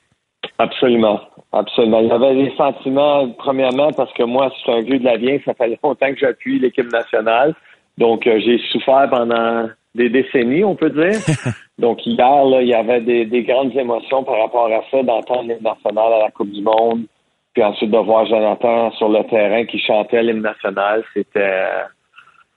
[0.57, 1.19] Absolument.
[1.57, 2.01] Absolument.
[2.01, 5.17] Il y avait des sentiments, premièrement, parce que moi, je suis un vieux de la
[5.17, 7.55] vieille, ça fait longtemps que j'appuie l'équipe nationale.
[7.97, 11.19] Donc, euh, j'ai souffert pendant des décennies, on peut dire.
[11.79, 15.63] Donc, hier, là, il y avait des, grandes émotions par rapport à ça, d'entendre l'hymne
[15.63, 17.05] national à la Coupe du Monde,
[17.53, 21.03] puis ensuite de voir Jonathan sur le terrain qui chantait l'hymne national.
[21.13, 21.65] C'était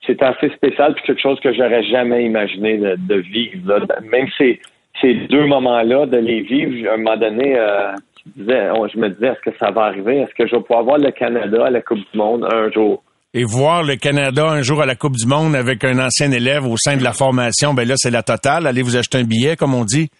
[0.06, 3.86] c'était assez spécial, puis quelque chose que j'aurais jamais imaginé de, vivre.
[4.10, 4.58] Même ces,
[5.00, 7.92] ces deux moments-là, de les vivre, à un moment donné, euh,
[8.36, 10.18] je me disais, est-ce que ça va arriver?
[10.18, 13.02] Est-ce que je vais pouvoir voir le Canada à la Coupe du Monde un jour?
[13.32, 16.66] Et voir le Canada un jour à la Coupe du Monde avec un ancien élève
[16.66, 18.66] au sein de la formation, ben là, c'est la totale.
[18.66, 20.10] Allez vous acheter un billet, comme on dit.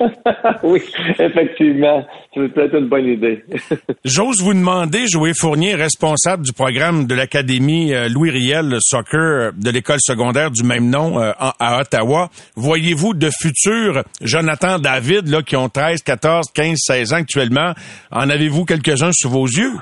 [0.62, 0.80] oui,
[1.18, 2.06] effectivement.
[2.34, 3.44] C'est peut-être une bonne idée.
[4.04, 9.70] J'ose vous demander, Joël Fournier, responsable du programme de l'Académie euh, Louis Riel Soccer de
[9.70, 12.30] l'école secondaire du même nom euh, à Ottawa.
[12.56, 17.72] Voyez-vous de futurs Jonathan David là, qui ont 13, 14, 15, 16 ans actuellement?
[18.10, 19.72] En avez-vous quelques-uns sous vos yeux?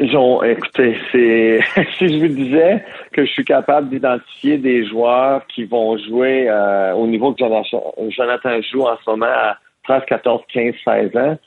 [0.00, 1.60] Jean, écoutez, c'est
[1.98, 6.92] si je vous disais que je suis capable d'identifier des joueurs qui vont jouer euh,
[6.92, 11.38] au niveau que Jonathan, joue en ce moment à 13, 14, 15, 16 ans,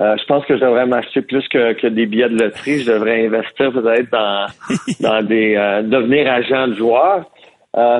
[0.00, 2.82] euh, je pense que je devrais m'acheter plus que, des billets de loterie.
[2.82, 4.46] Je devrais investir peut-être dans,
[5.00, 7.28] dans des euh, devenir agent de joueur.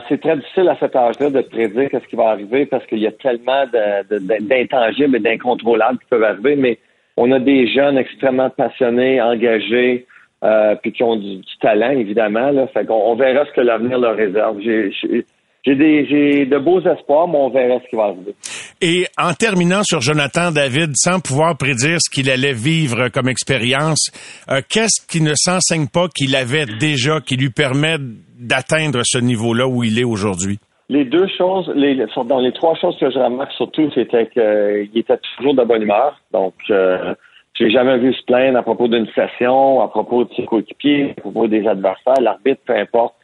[0.09, 3.07] c'est très difficile à cet âge-là de prédire ce qui va arriver parce qu'il y
[3.09, 6.78] a tellement d'intangibles et d'incontrôlables qui peuvent arriver, mais
[7.19, 10.07] on a des jeunes extrêmement passionnés, engagés,
[10.45, 12.51] euh, puis qui ont du, talent, évidemment.
[12.53, 12.69] Là.
[12.69, 14.61] Fait on, verra ce que l'avenir leur réserve.
[14.61, 18.35] j'ai des j'ai de beaux espoirs, mais on verra ce qui va arriver.
[18.81, 24.12] Et en terminant sur Jonathan David, sans pouvoir prédire ce qu'il allait vivre comme expérience,
[24.49, 27.97] euh, qu'est-ce qui ne s'enseigne pas qu'il avait déjà, qui lui permet
[28.39, 30.61] d'atteindre ce niveau-là où il est aujourd'hui?
[30.91, 31.95] Les deux choses, les,
[32.26, 36.18] dans les trois choses que je remarque surtout, c'était qu'il était toujours de bonne humeur.
[36.32, 37.14] Donc, euh,
[37.55, 41.20] j'ai jamais vu se plaindre à propos d'une session, à propos de ses coéquipiers, à
[41.20, 43.14] propos des adversaires, l'arbitre, peu importe.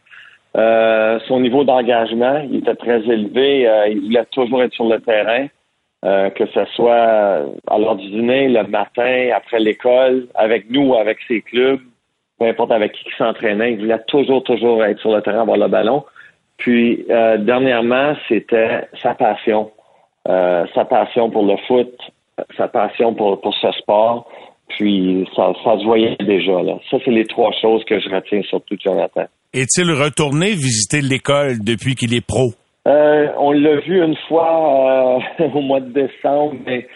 [0.57, 3.69] Euh, son niveau d'engagement, il était très élevé.
[3.69, 5.47] Euh, il voulait toujours être sur le terrain,
[6.05, 11.19] euh, que ce soit à l'heure du dîner, le matin, après l'école, avec nous, avec
[11.27, 11.81] ses clubs,
[12.39, 13.73] peu importe avec qui il s'entraînait.
[13.73, 16.05] Il voulait toujours, toujours être sur le terrain, avoir le ballon.
[16.57, 19.71] Puis, dernièrement, c'était sa passion.
[20.27, 21.93] sa passion pour le foot,
[22.57, 24.27] sa passion pour, pour ce sport.
[24.69, 26.63] Puis, ça, ça se voyait déjà.
[26.63, 26.79] Là.
[26.91, 29.25] Ça, c'est les trois choses que je retiens surtout de Jonathan.
[29.53, 32.53] Est-il retourné visiter l'école depuis qu'il est pro?
[32.87, 36.87] Euh, on l'a vu une fois euh, au mois de décembre, mais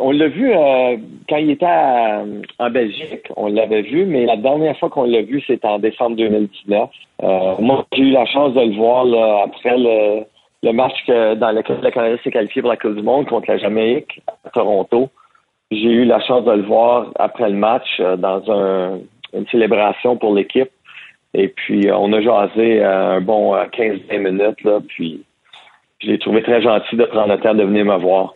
[0.00, 0.96] on l'a vu euh,
[1.28, 3.26] quand il était en Belgique.
[3.36, 6.90] On l'avait vu, mais la dernière fois qu'on l'a vu, c'était en décembre 2019.
[7.60, 9.06] moi, j'ai eu la chance de le voir
[9.42, 13.50] après le, match dans lequel le Canada s'est qualifié pour la Coupe du Monde contre
[13.50, 15.08] la Jamaïque à Toronto.
[15.70, 18.42] J'ai eu la chance de le voir après le match dans
[19.34, 20.70] une célébration pour l'équipe.
[21.34, 25.22] Et puis, euh, on a jasé euh, un bon 15-20 euh, minutes, là, puis
[26.00, 28.34] je l'ai trouvé très gentil de prendre le temps de venir me voir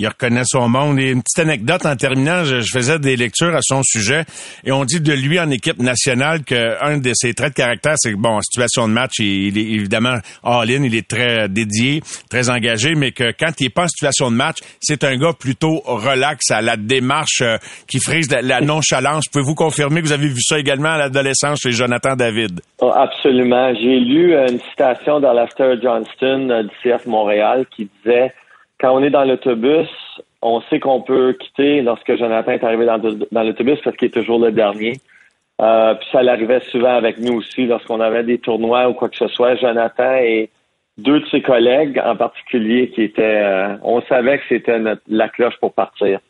[0.00, 0.98] il reconnaît son monde.
[0.98, 4.24] Et une petite anecdote en terminant, je, faisais des lectures à son sujet
[4.64, 8.12] et on dit de lui en équipe nationale qu'un de ses traits de caractère, c'est
[8.12, 12.48] que, bon, en situation de match, il, est évidemment all-in, il est très dédié, très
[12.48, 15.82] engagé, mais que quand il est pas en situation de match, c'est un gars plutôt
[15.84, 19.26] relax à la démarche euh, qui frise la, nonchalance.
[19.28, 22.60] Pouvez-vous confirmer que vous avez vu ça également à l'adolescence chez Jonathan David?
[22.80, 23.74] Oh, absolument.
[23.74, 28.32] J'ai lu une citation dans l'After Johnston euh, du CF Montréal qui disait
[28.80, 29.88] quand on est dans l'autobus,
[30.42, 34.38] on sait qu'on peut quitter lorsque Jonathan est arrivé dans, l'autobus parce qu'il est toujours
[34.38, 34.98] le dernier.
[35.60, 39.16] Euh, puis ça l'arrivait souvent avec nous aussi lorsqu'on avait des tournois ou quoi que
[39.16, 39.56] ce soit.
[39.56, 40.48] Jonathan et
[41.02, 44.78] deux de ses collègues en particulier qui étaient, euh, on savait que c'était
[45.08, 46.20] la cloche pour partir.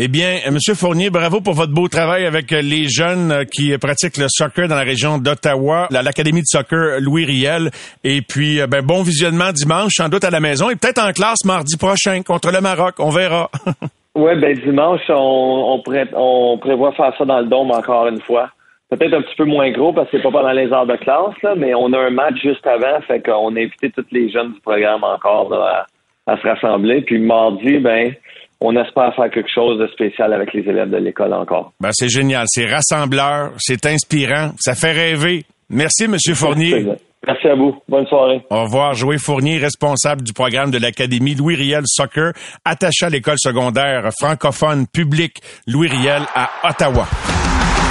[0.00, 3.44] Eh bien, euh, Monsieur Fournier, bravo pour votre beau travail avec euh, les jeunes euh,
[3.44, 7.70] qui pratiquent le soccer dans la région d'Ottawa, l'Académie de soccer Louis Riel.
[8.04, 11.44] Et puis, ben, bon visionnement dimanche, sans doute à la maison, et peut-être en classe
[11.44, 12.94] mardi prochain contre le Maroc.
[13.00, 13.50] On verra.
[14.14, 15.80] oui, ben dimanche, on,
[16.14, 18.50] on, prévoit faire ça dans le dôme encore une fois.
[18.90, 21.56] Peut-être un petit peu moins gros parce que c'est pas pendant les heures de classe,
[21.56, 24.60] mais on a un match juste avant, fait qu'on a invité tous les jeunes du
[24.60, 25.86] programme encore à,
[26.26, 27.02] à se rassembler.
[27.02, 28.14] Puis mardi, ben
[28.60, 31.72] on espère faire quelque chose de spécial avec les élèves de l'école encore.
[31.80, 32.44] Ben, c'est génial.
[32.48, 35.44] C'est rassembleur, c'est inspirant, ça fait rêver.
[35.70, 36.16] Merci, M.
[36.34, 36.86] Fournier.
[37.26, 37.76] Merci à vous.
[37.88, 38.40] Bonne soirée.
[38.48, 38.94] Au revoir.
[38.94, 42.32] Joël Fournier, responsable du programme de l'Académie Louis Riel Soccer,
[42.64, 47.06] attaché à l'école secondaire francophone publique Louis Riel à Ottawa.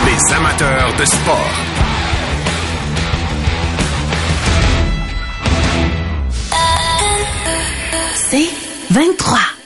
[0.05, 1.51] Les amateurs de sport.
[8.29, 8.49] C'est
[8.91, 9.56] 23.